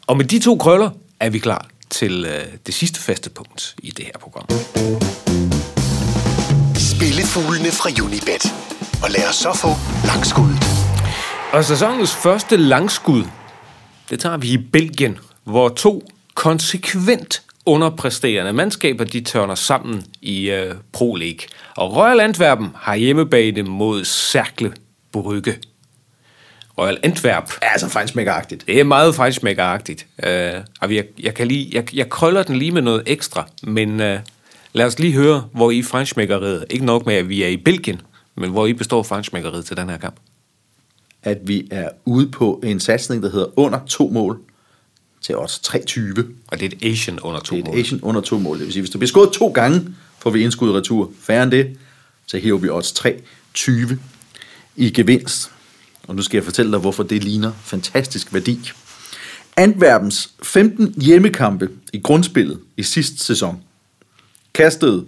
Og 0.06 0.16
med 0.16 0.24
de 0.24 0.38
to 0.38 0.56
krøller 0.56 0.90
er 1.20 1.30
vi 1.30 1.38
klar 1.38 1.66
til 1.90 2.24
øh, 2.24 2.46
det 2.66 2.74
sidste 2.74 3.00
faste 3.00 3.30
punkt 3.30 3.74
i 3.83 3.90
det 3.90 4.04
her 4.04 4.12
program. 4.20 4.46
Spillefuglene 6.74 7.70
fra 7.70 7.90
Unibet. 8.04 8.54
Og 9.02 9.11
lad 9.11 9.28
os 9.28 9.37
så 9.37 9.52
få 9.54 9.68
langskuddet. 10.06 10.64
Og 11.52 11.64
sæsonens 11.64 12.14
første 12.14 12.56
langskud, 12.56 13.24
det 14.11 14.20
tager 14.20 14.37
vi 14.37 14.48
i 14.52 14.59
Belgien, 14.59 15.18
hvor 15.44 15.68
to 15.68 16.09
konsekvent 16.35 17.42
underpræsterende 17.66 18.53
mandskaber, 18.53 19.05
de 19.05 19.20
tørner 19.20 19.55
sammen 19.55 20.05
i 20.23 20.51
øh, 20.51 20.75
Pro 20.92 21.14
League. 21.14 21.40
Og 21.77 21.96
Royal 21.96 22.20
Antwerpen 22.20 22.68
har 22.77 22.94
hjemmebane 22.94 23.62
mod 23.62 24.05
Cercle 24.05 24.73
Brygge. 25.12 25.57
Royal 26.79 26.99
Antwerp. 27.03 27.53
Altså 27.62 27.88
fejnsmækkeragtigt. 27.88 28.66
Det 28.66 28.81
er 28.81 28.85
meget 28.85 29.14
fejnsmækkeragtigt. 29.14 30.07
Uh, 30.18 30.29
og 30.81 30.94
jeg, 30.94 31.05
jeg, 31.23 31.35
kan 31.35 31.46
lige, 31.46 31.70
jeg, 31.73 31.94
jeg 31.94 32.11
krøller 32.11 32.42
den 32.42 32.57
lige 32.57 32.70
med 32.70 32.83
noget 32.83 33.03
ekstra, 33.07 33.49
men 33.62 33.90
uh, 33.90 34.16
lad 34.73 34.87
os 34.87 34.99
lige 34.99 35.12
høre, 35.12 35.49
hvor 35.53 35.70
I 35.70 35.83
fejnsmækkeriet, 35.83 36.64
ikke 36.70 36.85
nok 36.85 37.07
med, 37.07 37.14
at 37.14 37.29
vi 37.29 37.42
er 37.42 37.49
i 37.49 37.57
Belgien, 37.57 38.01
men 38.35 38.51
hvor 38.51 38.66
I 38.66 38.73
består 38.73 39.03
fejnsmækkeriet 39.03 39.64
til 39.64 39.77
den 39.77 39.88
her 39.88 39.96
kamp. 39.96 40.16
At 41.23 41.38
vi 41.42 41.68
er 41.70 41.88
ude 42.05 42.31
på 42.31 42.61
en 42.64 42.81
satsning, 42.81 43.23
der 43.23 43.31
hedder 43.31 43.59
under 43.59 43.79
to 43.87 44.09
mål 44.09 44.40
til 45.22 45.37
odds 45.37 45.59
320. 45.59 46.28
Og 46.46 46.61
det 46.61 46.72
er 46.72 46.76
et 46.76 46.92
Asian 46.92 47.20
under 47.20 47.40
to 47.40 47.56
Det 47.56 47.62
er 47.62 47.66
mål. 47.66 47.76
et 47.78 47.80
Asian 47.80 48.00
under 48.02 48.20
to 48.20 48.38
mål. 48.38 48.59
Det 48.59 48.64
vil 48.64 48.72
sige, 48.72 48.80
hvis 48.83 48.90
du 48.90 48.98
bliver 48.98 49.09
skåret 49.09 49.33
to 49.33 49.48
gange, 49.48 49.94
får 50.18 50.30
vi 50.30 50.42
indskud 50.42 50.70
retur. 50.70 51.11
Færre 51.20 51.42
end 51.42 51.50
det, 51.50 51.78
så 52.26 52.38
hæver 52.38 52.59
vi 52.59 52.68
odds 52.68 52.92
320 52.92 53.98
i 54.76 54.90
gevinst. 54.90 55.50
Og 56.09 56.14
nu 56.16 56.22
skal 56.22 56.37
jeg 56.38 56.44
fortælle 56.44 56.72
dig, 56.72 56.80
hvorfor 56.80 57.02
det 57.02 57.24
ligner 57.24 57.52
fantastisk 57.64 58.33
værdi. 58.35 58.70
Antwerpens 59.56 60.30
15 60.42 60.94
hjemmekampe 61.02 61.68
i 61.92 61.98
grundspillet 62.00 62.61
i 62.76 62.83
sidste 62.83 63.18
sæson 63.24 63.62
kastede 64.54 65.06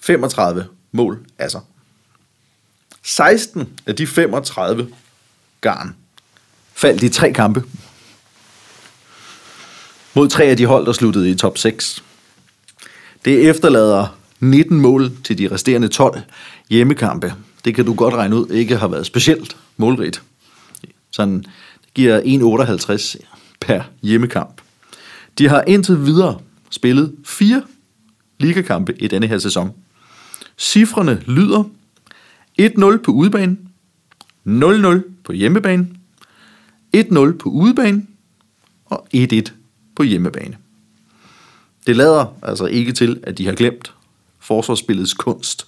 35 0.00 0.66
mål 0.92 1.26
af 1.38 1.50
sig. 1.50 1.60
16 3.02 3.68
af 3.86 3.96
de 3.96 4.06
35 4.06 4.88
garn 5.60 5.96
faldt 6.74 7.02
i 7.02 7.08
tre 7.08 7.32
kampe 7.32 7.62
mod 10.14 10.28
tre 10.28 10.44
af 10.44 10.56
de 10.56 10.66
hold, 10.66 10.86
der 10.86 10.92
sluttede 10.92 11.30
i 11.30 11.34
top 11.34 11.58
6. 11.58 12.04
Det 13.24 13.50
efterlader 13.50 14.18
19 14.40 14.80
mål 14.80 15.10
til 15.24 15.38
de 15.38 15.48
resterende 15.50 15.88
12 15.88 16.20
hjemmekampe. 16.70 17.34
Det 17.64 17.74
kan 17.74 17.84
du 17.84 17.94
godt 17.94 18.14
regne 18.14 18.36
ud 18.36 18.48
ikke 18.48 18.76
har 18.76 18.88
været 18.88 19.06
specielt 19.06 19.56
målrigt. 19.76 20.22
Sådan 21.10 21.44
det 21.82 21.94
giver 21.94 22.20
1,58 22.20 23.26
per 23.60 23.82
hjemmekamp. 24.02 24.60
De 25.38 25.48
har 25.48 25.64
indtil 25.66 26.06
videre 26.06 26.38
spillet 26.70 27.14
fire 27.24 27.62
ligakampe 28.38 28.94
i 28.98 29.08
denne 29.08 29.26
her 29.26 29.38
sæson. 29.38 29.70
Cifrene 30.58 31.22
lyder 31.26 31.64
1-0 32.60 32.96
på 33.04 33.12
udebane, 33.12 33.56
0-0 34.46 35.00
på 35.24 35.32
hjemmebane, 35.32 35.88
1-0 36.96 37.36
på 37.36 37.48
udebane 37.48 38.06
og 38.86 39.06
1-1 39.16 39.59
på 40.00 40.04
hjemmebane. 40.04 40.56
Det 41.86 41.96
lader 41.96 42.26
altså 42.42 42.66
ikke 42.66 42.92
til, 42.92 43.20
at 43.22 43.38
de 43.38 43.46
har 43.46 43.52
glemt 43.52 43.92
forsvarsspillets 44.38 45.14
kunst 45.14 45.66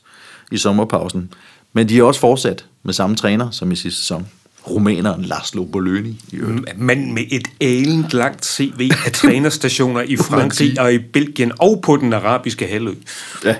i 0.53 0.59
sommerpausen, 0.59 1.35
men 1.73 1.89
de 1.89 1.99
er 1.99 2.03
også 2.03 2.21
fortsat 2.21 2.67
med 2.83 2.95
samme 2.95 3.17
træner 3.17 3.51
som 3.51 3.73
i 3.73 3.77
sidste 3.77 4.01
sæson. 4.01 4.29
Rumæneren 4.71 5.25
Laszlo 5.25 5.65
Boløni 5.65 6.21
i 6.33 6.37
øvrigt. 6.37 6.79
Men 6.79 7.15
med 7.15 7.23
et 7.31 7.49
ælent 7.61 8.15
langt 8.15 8.47
CV 8.47 8.91
af 9.07 9.13
trænerstationer 9.13 10.03
i 10.03 10.17
Frankrig 10.31 10.81
og 10.81 10.95
i 10.95 10.99
Belgien 10.99 11.53
og 11.61 11.81
på 11.85 11.97
den 11.97 12.13
arabiske 12.13 12.67
halvø. 12.67 12.95
Ja. 13.45 13.57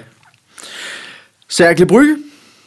Cercle 1.49 1.87
Brygge, 1.87 2.17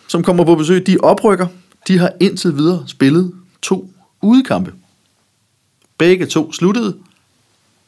som 0.08 0.24
kommer 0.24 0.44
på 0.44 0.56
besøg, 0.56 0.88
de 0.88 0.98
oprykker. 0.98 1.48
De 1.88 1.98
har 1.98 2.12
indtil 2.20 2.56
videre 2.56 2.84
spillet 2.88 3.34
to 3.62 3.90
udekampe. 4.22 4.74
Begge 5.98 6.26
to 6.26 6.54
sluttede 6.54 6.98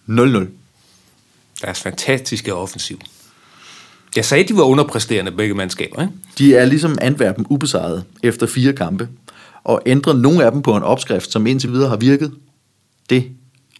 0-0. 0.09 0.47
Deres 1.61 1.81
fantastiske 1.81 2.53
offensiv. 2.53 2.99
Jeg 4.15 4.25
sagde, 4.25 4.43
at 4.43 4.49
de 4.49 4.57
var 4.57 4.63
underpræsterende 4.63 5.31
begge 5.31 5.53
mandskaber, 5.53 6.01
ikke? 6.01 6.13
De 6.37 6.55
er 6.55 6.65
ligesom 6.65 6.97
Antwerpen 7.01 7.45
ubesejret 7.49 8.03
efter 8.23 8.47
fire 8.47 8.73
kampe, 8.73 9.09
og 9.63 9.81
ændrer 9.85 10.13
nogle 10.13 10.45
af 10.45 10.51
dem 10.51 10.61
på 10.61 10.75
en 10.75 10.83
opskrift, 10.83 11.31
som 11.31 11.47
indtil 11.47 11.71
videre 11.71 11.89
har 11.89 11.97
virket. 11.97 12.33
Det 13.09 13.31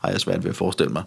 har 0.02 0.10
jeg 0.10 0.20
svært 0.20 0.44
ved 0.44 0.50
at 0.50 0.56
forestille 0.56 0.94
mig. 0.94 1.04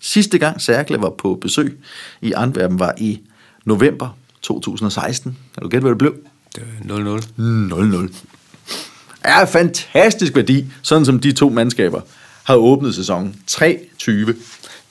Sidste 0.00 0.38
gang 0.38 0.60
Cercle 0.60 1.00
var 1.00 1.10
på 1.10 1.38
besøg 1.40 1.78
i 2.20 2.32
Antwerpen 2.32 2.78
var 2.78 2.94
i 2.98 3.20
november 3.64 4.18
2016. 4.42 5.38
Kan 5.54 5.62
du 5.62 5.68
gætte, 5.68 5.82
hvad 5.82 5.90
det 5.90 5.98
blev? 5.98 6.14
Det 6.54 6.62
er 6.88 7.20
0-0. 7.98 8.08
0-0. 8.08 8.14
Er 9.22 9.46
fantastisk 9.46 10.36
værdi, 10.36 10.66
sådan 10.82 11.04
som 11.04 11.20
de 11.20 11.32
to 11.32 11.48
mandskaber 11.48 12.00
har 12.48 12.56
åbnet 12.56 12.94
sæsonen. 12.94 13.36
3-20. 13.50 13.64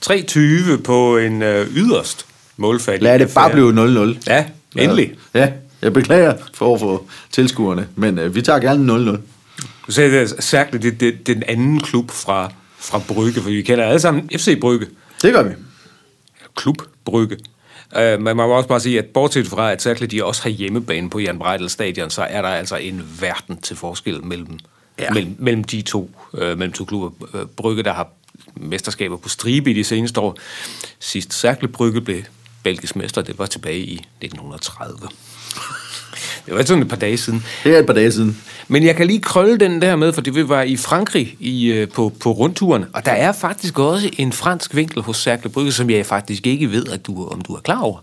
3-20 0.06 0.76
på 0.82 1.16
en 1.16 1.42
øh, 1.42 1.76
yderst 1.76 2.26
målfattig. 2.56 3.02
Lad 3.02 3.18
det 3.18 3.34
bare 3.34 3.50
blive 3.50 4.12
0-0. 4.14 4.18
Ja, 4.26 4.44
endelig. 4.76 5.12
Ja, 5.34 5.52
jeg 5.82 5.92
beklager 5.92 6.34
for, 6.54 6.78
for 6.78 7.02
tilskuerne, 7.30 7.88
men 7.96 8.18
øh, 8.18 8.34
vi 8.34 8.42
tager 8.42 8.58
gerne 8.58 9.12
0-0. 9.12 9.20
Du 9.86 9.92
sagde, 9.92 10.20
det 10.20 10.44
særligt, 10.44 10.82
det, 10.82 11.00
det, 11.00 11.26
den 11.26 11.42
anden 11.48 11.80
klub 11.80 12.10
fra, 12.10 12.52
fra 12.78 13.00
Brygge, 13.08 13.40
for 13.40 13.50
vi 13.50 13.62
kender 13.62 13.84
alle 13.84 14.00
sammen 14.00 14.30
FC 14.36 14.60
Brygge. 14.60 14.86
Det 15.22 15.32
gør 15.32 15.42
vi. 15.42 15.54
Klub 16.56 16.76
Brygge. 17.04 17.36
Uh, 17.96 18.00
men 18.02 18.22
man 18.22 18.36
må 18.36 18.56
også 18.56 18.68
bare 18.68 18.80
sige, 18.80 18.98
at 18.98 19.06
bortset 19.06 19.46
fra, 19.46 19.72
at 19.72 19.82
Cercle 19.82 20.06
de 20.06 20.24
også 20.24 20.42
har 20.42 20.50
hjemmebane 20.50 21.10
på 21.10 21.18
Jan 21.18 21.38
Breidel 21.38 21.70
Stadion, 21.70 22.10
så 22.10 22.22
er 22.22 22.42
der 22.42 22.48
altså 22.48 22.76
en 22.76 23.02
verden 23.20 23.56
til 23.56 23.76
forskel 23.76 24.24
mellem, 24.24 24.58
ja. 24.98 25.10
mellem, 25.10 25.36
mellem 25.38 25.64
de 25.64 25.82
to, 25.82 26.10
uh, 26.32 26.40
mellem 26.40 26.72
to 26.72 26.84
klubber. 26.84 27.10
Uh, 27.34 27.48
Brygge, 27.56 27.82
der 27.82 27.92
har 27.92 28.08
mesterskaber 28.56 29.16
på 29.16 29.28
stribe 29.28 29.70
i 29.70 29.74
de 29.74 29.84
seneste 29.84 30.20
år. 30.20 30.38
Sidst 30.98 31.40
Cercle 31.40 31.68
Brygge 31.68 32.00
blev 32.00 32.22
belgisk 32.62 32.96
mester, 32.96 33.22
det 33.22 33.38
var 33.38 33.46
tilbage 33.46 33.78
i 33.78 33.94
1930. 33.94 34.98
Det 36.46 36.56
var 36.56 36.62
sådan 36.62 36.82
et 36.82 36.88
par 36.88 36.96
dage 36.96 37.16
siden. 37.16 37.44
Det 37.64 37.74
er 37.74 37.78
et 37.78 37.86
par 37.86 37.94
dage 37.94 38.12
siden. 38.12 38.42
Men 38.68 38.84
jeg 38.84 38.96
kan 38.96 39.06
lige 39.06 39.20
krølle 39.20 39.58
den 39.58 39.82
der 39.82 39.96
med, 39.96 40.12
fordi 40.12 40.30
vi 40.30 40.48
var 40.48 40.62
i 40.62 40.76
Frankrig 40.76 41.36
i, 41.40 41.66
øh, 41.66 41.88
på, 41.88 42.12
på 42.20 42.32
rundturen, 42.32 42.84
og 42.94 43.04
der 43.04 43.12
er 43.12 43.32
faktisk 43.32 43.78
også 43.78 44.10
en 44.18 44.32
fransk 44.32 44.74
vinkel 44.74 45.02
hos 45.02 45.22
Cercle 45.22 45.50
Brygge, 45.50 45.72
som 45.72 45.90
jeg 45.90 46.06
faktisk 46.06 46.46
ikke 46.46 46.70
ved, 46.70 46.86
at 46.86 47.06
du, 47.06 47.28
om 47.28 47.40
du 47.40 47.54
er 47.54 47.60
klar 47.60 47.80
over. 47.80 47.98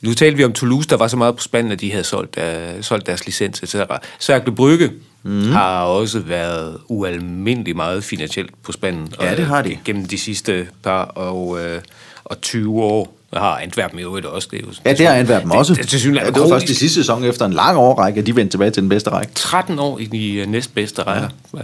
Nu 0.00 0.14
talte 0.14 0.36
vi 0.36 0.44
om 0.44 0.52
Toulouse, 0.52 0.88
der 0.88 0.96
var 0.96 1.08
så 1.08 1.16
meget 1.16 1.36
på 1.36 1.42
spanden, 1.42 1.72
at 1.72 1.80
de 1.80 1.90
havde 1.90 2.04
solgt, 2.04 2.36
uh, 2.36 2.82
solgt 2.82 3.06
deres 3.06 3.26
licens, 3.26 3.62
etc. 3.62 3.76
Cercle 4.20 4.54
Brygge 4.54 4.90
mm. 5.24 5.52
har 5.52 5.82
også 5.82 6.20
været 6.20 6.78
ualmindelig 6.88 7.76
meget 7.76 8.04
finansielt 8.04 8.50
på 8.62 8.72
spanden. 8.72 9.12
Ja, 9.20 9.36
det 9.36 9.46
har 9.46 9.62
de. 9.62 9.70
øh, 9.70 9.76
Gennem 9.84 10.04
de 10.04 10.18
sidste 10.18 10.66
par 10.82 11.04
og, 11.04 11.64
øh, 11.64 11.80
og 12.24 12.40
20 12.40 12.82
år 12.82 13.16
har 13.32 13.56
Antwerpen 13.58 13.98
i 13.98 14.02
øvrigt 14.02 14.26
også. 14.26 14.48
Det 14.50 14.60
er 14.60 14.64
jo, 14.66 14.72
Ja, 14.84 14.92
det 14.92 15.06
har 15.06 15.14
Antwerpen 15.14 15.52
også. 15.52 15.74
Det, 15.74 15.82
det, 15.90 16.02
det, 16.02 16.16
ja, 16.16 16.26
det 16.26 16.40
var 16.40 16.48
først 16.48 16.70
i 16.70 16.74
sidste 16.74 16.94
sæson 17.00 17.24
efter 17.24 17.46
en 17.46 17.52
lang 17.52 17.78
årrække, 17.78 18.20
at 18.20 18.26
de 18.26 18.36
vendte 18.36 18.52
tilbage 18.52 18.70
til 18.70 18.82
den 18.82 18.88
bedste 18.88 19.10
række. 19.10 19.32
13 19.34 19.78
år 19.78 19.98
i 19.98 20.04
de 20.04 20.34
øh, 20.34 20.46
næstbedste 20.46 21.02
rækker. 21.02 21.28
Ja. 21.56 21.60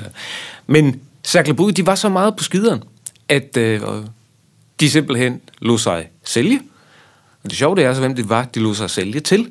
Men 0.66 1.00
Brugge, 1.56 1.72
de 1.72 1.86
var 1.86 1.94
så 1.94 2.08
meget 2.08 2.36
på 2.36 2.44
skideren, 2.44 2.82
at 3.28 3.56
øh, 3.56 3.80
de 4.80 4.90
simpelthen 4.90 5.40
lod 5.60 5.78
sig 5.78 6.08
sælge. 6.24 6.60
Og 7.44 7.50
det 7.50 7.58
sjove 7.58 7.76
det 7.76 7.84
er 7.84 7.94
så, 7.94 8.00
hvem 8.00 8.14
det 8.14 8.28
var, 8.28 8.44
de 8.54 8.60
lod 8.60 8.74
sig 8.74 8.90
sælge 8.90 9.20
til. 9.20 9.46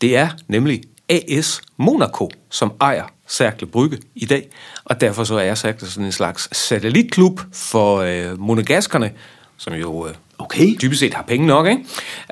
Det 0.00 0.16
er 0.16 0.28
nemlig 0.48 0.82
AS 1.08 1.60
Monaco, 1.76 2.30
som 2.50 2.72
ejer 2.80 3.04
Cercle 3.32 3.66
Brygge 3.66 3.98
i 4.14 4.24
dag. 4.24 4.48
Og 4.84 5.00
derfor 5.00 5.24
så 5.24 5.34
er 5.38 5.54
Cercle 5.54 5.88
sådan 5.88 6.04
en 6.04 6.12
slags 6.12 6.56
satellitklub 6.56 7.40
for 7.52 7.96
øh, 7.98 8.40
monegaskerne, 8.40 9.10
som 9.56 9.72
jo 9.74 10.06
øh, 10.08 10.14
Okay. 10.38 10.74
dybest 10.82 11.00
set 11.00 11.14
har 11.14 11.22
penge 11.22 11.46
nok, 11.46 11.66
ikke? 11.66 11.82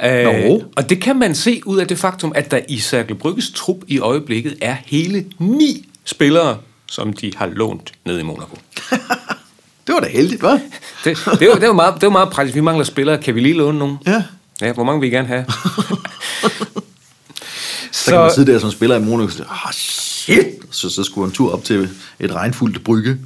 Nå. 0.03 0.55
Øh, 0.57 0.63
og 0.77 0.91
det 0.91 1.03
kan 1.03 1.17
man 1.19 1.35
se 1.35 1.63
ud 1.67 1.79
af 1.79 1.89
det 1.89 1.99
faktum, 1.99 2.33
at 2.35 2.51
der 2.51 2.61
i 2.69 2.79
Cercle 2.79 3.15
Brygges 3.15 3.51
trup 3.55 3.77
i 3.87 3.99
øjeblikket 3.99 4.57
er 4.61 4.77
hele 4.87 5.25
ni 5.39 5.89
spillere, 6.05 6.59
som 6.87 7.13
de 7.13 7.33
har 7.37 7.47
lånt 7.47 7.93
ned 8.07 8.19
i 8.19 8.23
Monaco. 8.23 8.57
Det 9.87 9.95
var 9.95 10.01
da 10.01 10.09
heldigt, 10.09 10.43
hva'? 10.43 10.49
Det, 11.05 11.17
det, 11.41 11.49
var, 11.49 11.55
det, 11.55 11.69
var 11.69 11.73
meget, 11.73 11.95
det 11.95 12.03
var 12.03 12.11
meget 12.11 12.31
praktisk. 12.31 12.55
Vi 12.55 12.61
mangler 12.61 12.85
spillere. 12.85 13.23
Kan 13.23 13.35
vi 13.35 13.41
lige 13.41 13.55
låne 13.55 13.79
nogen? 13.79 13.97
Ja. 14.07 14.23
Ja, 14.61 14.73
hvor 14.73 14.85
mange 14.85 15.01
vil 15.01 15.07
I 15.07 15.11
gerne 15.11 15.29
have? 15.29 15.45
Så 17.93 18.11
kan 18.11 18.21
man 18.21 18.31
sidde 18.35 18.53
der 18.53 18.59
som 18.59 18.71
spiller 18.71 18.97
i 18.97 19.01
Monaco 19.01 19.25
og 19.25 19.31
sige, 19.31 19.47
shit! 20.25 20.47
Så, 20.71 20.91
så 20.91 21.05
skulle 21.05 21.27
han 21.27 21.35
tur 21.35 21.53
op 21.53 21.65
til 21.65 21.89
et 22.21 22.35
regnfuldt 22.35 22.85
brygge. 22.85 23.17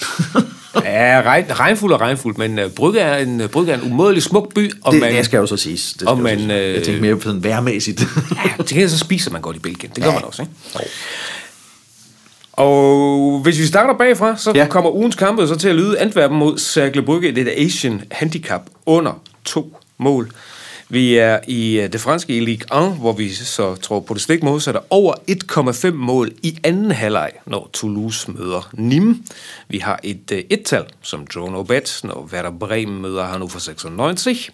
Ja, 0.84 1.22
regn, 1.26 1.44
regnfuld 1.50 1.92
og 1.92 2.00
regnfuld, 2.00 2.36
men 2.36 2.58
uh, 2.58 2.70
Brygge 2.70 3.00
er 3.00 3.18
en, 3.18 3.40
uh, 3.40 3.46
Brygge 3.46 3.72
er 3.72 3.76
en 3.80 3.92
umådelig 3.92 4.22
smuk 4.22 4.54
by, 4.54 4.72
og 4.82 4.92
Det, 4.92 5.00
man, 5.00 5.14
det 5.14 5.24
skal 5.24 5.38
jo 5.38 5.46
så 5.46 5.56
siges. 5.56 5.94
Det 6.00 6.08
og 6.08 6.18
man, 6.18 6.38
siges. 6.38 6.52
Jeg 6.52 6.76
øh, 6.76 6.84
tænker 6.84 7.00
mere 7.00 7.16
på 7.16 7.22
sådan 7.22 7.44
værmæssigt. 7.44 8.00
ja, 8.58 8.62
til 8.64 8.68
gengæld 8.68 8.88
så 8.90 8.98
spiser 8.98 9.30
man 9.30 9.40
godt 9.40 9.56
i 9.56 9.58
Belgien. 9.58 9.92
Det 9.96 10.04
gør 10.04 10.12
man 10.12 10.24
også, 10.24 10.42
ikke? 10.42 10.54
Og 12.52 13.40
hvis 13.42 13.58
vi 13.58 13.66
starter 13.66 13.94
bagfra, 13.98 14.36
så 14.36 14.52
Ja. 14.54 14.60
ja. 14.60 14.66
kommer 14.66 14.90
ugens 14.90 15.16
kampe 15.16 15.46
så 15.46 15.56
til 15.56 15.68
at 15.68 15.74
lyde 15.76 15.98
Antwerpen 15.98 16.38
mod 16.38 16.58
Cercle 16.58 17.02
Brygge. 17.02 17.34
Det 17.34 17.48
er 17.48 17.52
et 17.52 17.66
Asian 17.66 18.02
Handicap 18.10 18.62
under 18.86 19.22
to 19.44 19.76
mål. 19.98 20.30
Vi 20.92 21.16
er 21.16 21.38
i 21.48 21.80
øh, 21.80 21.92
det 21.92 22.00
franske 22.00 22.36
i 22.36 22.40
Ligue 22.40 22.86
1, 22.86 22.96
hvor 22.96 23.12
vi 23.12 23.28
så 23.34 23.76
tror 23.76 24.00
på 24.00 24.14
det 24.14 24.22
stik 24.22 24.42
modsatte. 24.42 24.80
Over 24.90 25.14
1,5 25.90 25.90
mål 25.90 26.32
i 26.42 26.58
anden 26.64 26.90
halvleg, 26.90 27.32
når 27.46 27.70
Toulouse 27.72 28.30
møder 28.30 28.60
Nîmes. 28.78 29.34
Vi 29.68 29.78
har 29.78 30.00
et 30.02 30.32
øh, 30.32 30.42
et-tal, 30.50 30.84
som 31.02 31.26
Drone 31.26 31.58
Obet, 31.58 32.00
når 32.04 32.28
Werder 32.32 32.50
Bremen 32.50 33.02
møder 33.02 33.24
Hannover 33.24 33.58
96. 33.58 34.50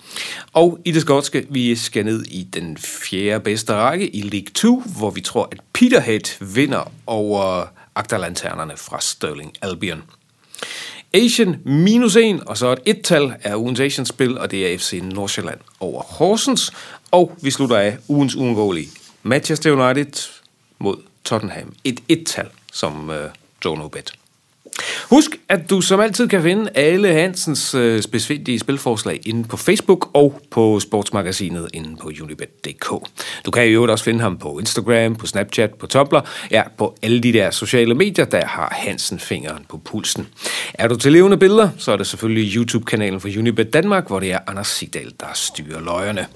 Og 0.53 0.79
i 0.85 0.93
det 0.93 1.03
skotske, 1.03 1.47
vi 1.51 1.77
skal 1.77 2.05
ned 2.05 2.23
i 2.23 2.43
den 2.43 2.77
fjerde 2.79 3.41
bedste 3.41 3.75
række 3.75 4.17
i 4.17 4.21
League 4.21 4.51
2, 4.55 4.83
hvor 4.99 5.11
vi 5.11 5.21
tror, 5.21 5.49
at 5.53 5.61
Peterhead 5.73 6.55
vinder 6.55 6.93
over 7.07 7.67
agterlanternerne 7.95 8.77
fra 8.77 9.01
Sterling 9.01 9.53
Albion. 9.63 10.03
Asian 11.15 11.57
minus 11.65 12.17
1, 12.17 12.43
og 12.47 12.57
så 12.59 12.73
et 12.73 12.79
et-tal 12.87 13.35
er 13.43 13.57
ugens 13.57 13.81
Asian-spil, 13.81 14.39
og 14.39 14.51
det 14.51 14.73
er 14.73 14.79
FC 14.79 15.01
Nordsjælland 15.03 15.59
over 15.81 16.03
Horsens. 16.03 16.73
Og 17.11 17.39
vi 17.43 17.51
slutter 17.51 17.77
af 17.77 17.99
ugens 18.09 18.37
uundgåelige 18.37 18.89
Manchester 19.23 19.73
United 19.73 20.29
mod 20.79 20.97
Tottenham. 21.25 21.75
Et 21.85 22.01
et-tal, 22.09 22.49
som 22.73 23.11
øh, 23.11 23.31
Joe 23.65 23.79
Nobet. 23.79 24.13
Husk, 25.11 25.31
at 25.49 25.71
du 25.71 25.81
som 25.81 26.01
altid 26.01 26.29
kan 26.29 26.43
finde 26.43 26.71
alle 26.75 27.13
Hansens 27.13 27.75
øh, 27.75 28.03
specifikke 28.03 28.59
spilforslag 28.59 29.21
inde 29.27 29.45
på 29.45 29.57
Facebook 29.57 30.11
og 30.15 30.41
på 30.51 30.81
sportsmagasinet 30.81 31.69
inde 31.75 31.97
på 31.97 32.11
unibet.dk. 32.23 32.91
Du 33.47 33.51
kan 33.51 33.67
i 33.67 33.69
øvrigt 33.69 33.91
også 33.91 34.05
finde 34.05 34.21
ham 34.21 34.39
på 34.39 34.59
Instagram, 34.59 35.17
på 35.17 35.27
Snapchat, 35.27 35.75
på 35.75 35.87
Tumblr, 35.87 36.21
ja, 36.51 36.63
på 36.79 36.97
alle 37.03 37.21
de 37.21 37.33
der 37.33 37.51
sociale 37.51 37.95
medier, 37.95 38.25
der 38.25 38.47
har 38.47 38.77
Hansen 38.77 39.19
fingeren 39.19 39.65
på 39.69 39.81
pulsen. 39.85 40.29
Er 40.75 40.89
du 40.89 40.97
til 40.97 41.13
levende 41.13 41.37
billeder, 41.37 41.69
så 41.79 41.93
er 41.93 41.97
det 41.97 42.07
selvfølgelig 42.07 42.57
YouTube-kanalen 42.57 43.21
for 43.21 43.29
Unibet 43.29 43.73
Danmark, 43.73 44.07
hvor 44.07 44.21
det 44.21 44.33
er 44.33 44.39
Anders 44.47 44.69
Sigdal, 44.69 45.13
der 45.21 45.27
styrer 45.35 45.81
løjerne. 45.81 46.27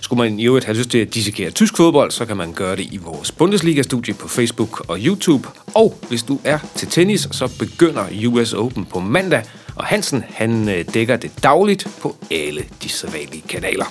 Skulle 0.00 0.30
man 0.30 0.40
i 0.40 0.46
øvrigt 0.46 0.64
have 0.64 0.78
lyst 0.78 0.90
til 0.90 0.98
at 0.98 1.14
dissekere 1.14 1.50
tysk 1.50 1.76
fodbold, 1.76 2.10
så 2.10 2.24
kan 2.24 2.36
man 2.36 2.52
gøre 2.52 2.76
det 2.76 2.86
i 2.92 2.96
vores 2.96 3.32
Bundesliga-studie 3.32 4.14
på 4.14 4.28
Facebook 4.28 4.90
og 4.90 4.98
YouTube. 5.00 5.48
Og 5.74 5.98
hvis 6.08 6.22
du 6.22 6.40
er 6.44 6.58
til 6.76 6.88
tennis, 6.88 7.28
så 7.30 7.52
begynder 7.58 7.79
begynder 7.80 8.28
US 8.28 8.52
Open 8.52 8.84
på 8.84 9.00
mandag, 9.00 9.42
og 9.76 9.84
Hansen 9.84 10.24
han 10.28 10.68
øh, 10.68 10.84
dækker 10.94 11.16
det 11.16 11.30
dagligt 11.42 11.88
på 12.00 12.16
alle 12.30 12.64
de 12.82 12.88
sædvanlige 12.88 13.42
kanaler. 13.48 13.84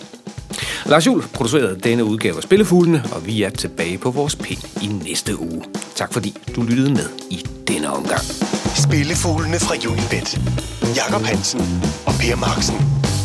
Lars 0.85 1.07
Juhl 1.07 1.23
producerede 1.33 1.79
denne 1.83 2.03
udgave 2.03 2.37
af 2.37 2.43
Spillefuglene, 2.43 3.03
og 3.11 3.25
vi 3.25 3.43
er 3.43 3.49
tilbage 3.49 3.97
på 3.97 4.11
vores 4.11 4.35
pind 4.35 4.59
i 4.83 4.87
næste 4.87 5.39
uge. 5.39 5.63
Tak 5.95 6.13
fordi 6.13 6.37
du 6.55 6.61
lyttede 6.61 6.91
med 6.91 7.09
i 7.29 7.45
denne 7.67 7.89
omgang. 7.89 8.21
Spillefuglene 8.75 9.59
fra 9.59 9.75
Unibet. 9.91 10.41
Jakob 10.95 11.21
Hansen 11.21 11.61
og 12.05 12.13
Per 12.19 12.35
Marksen. 12.35 13.18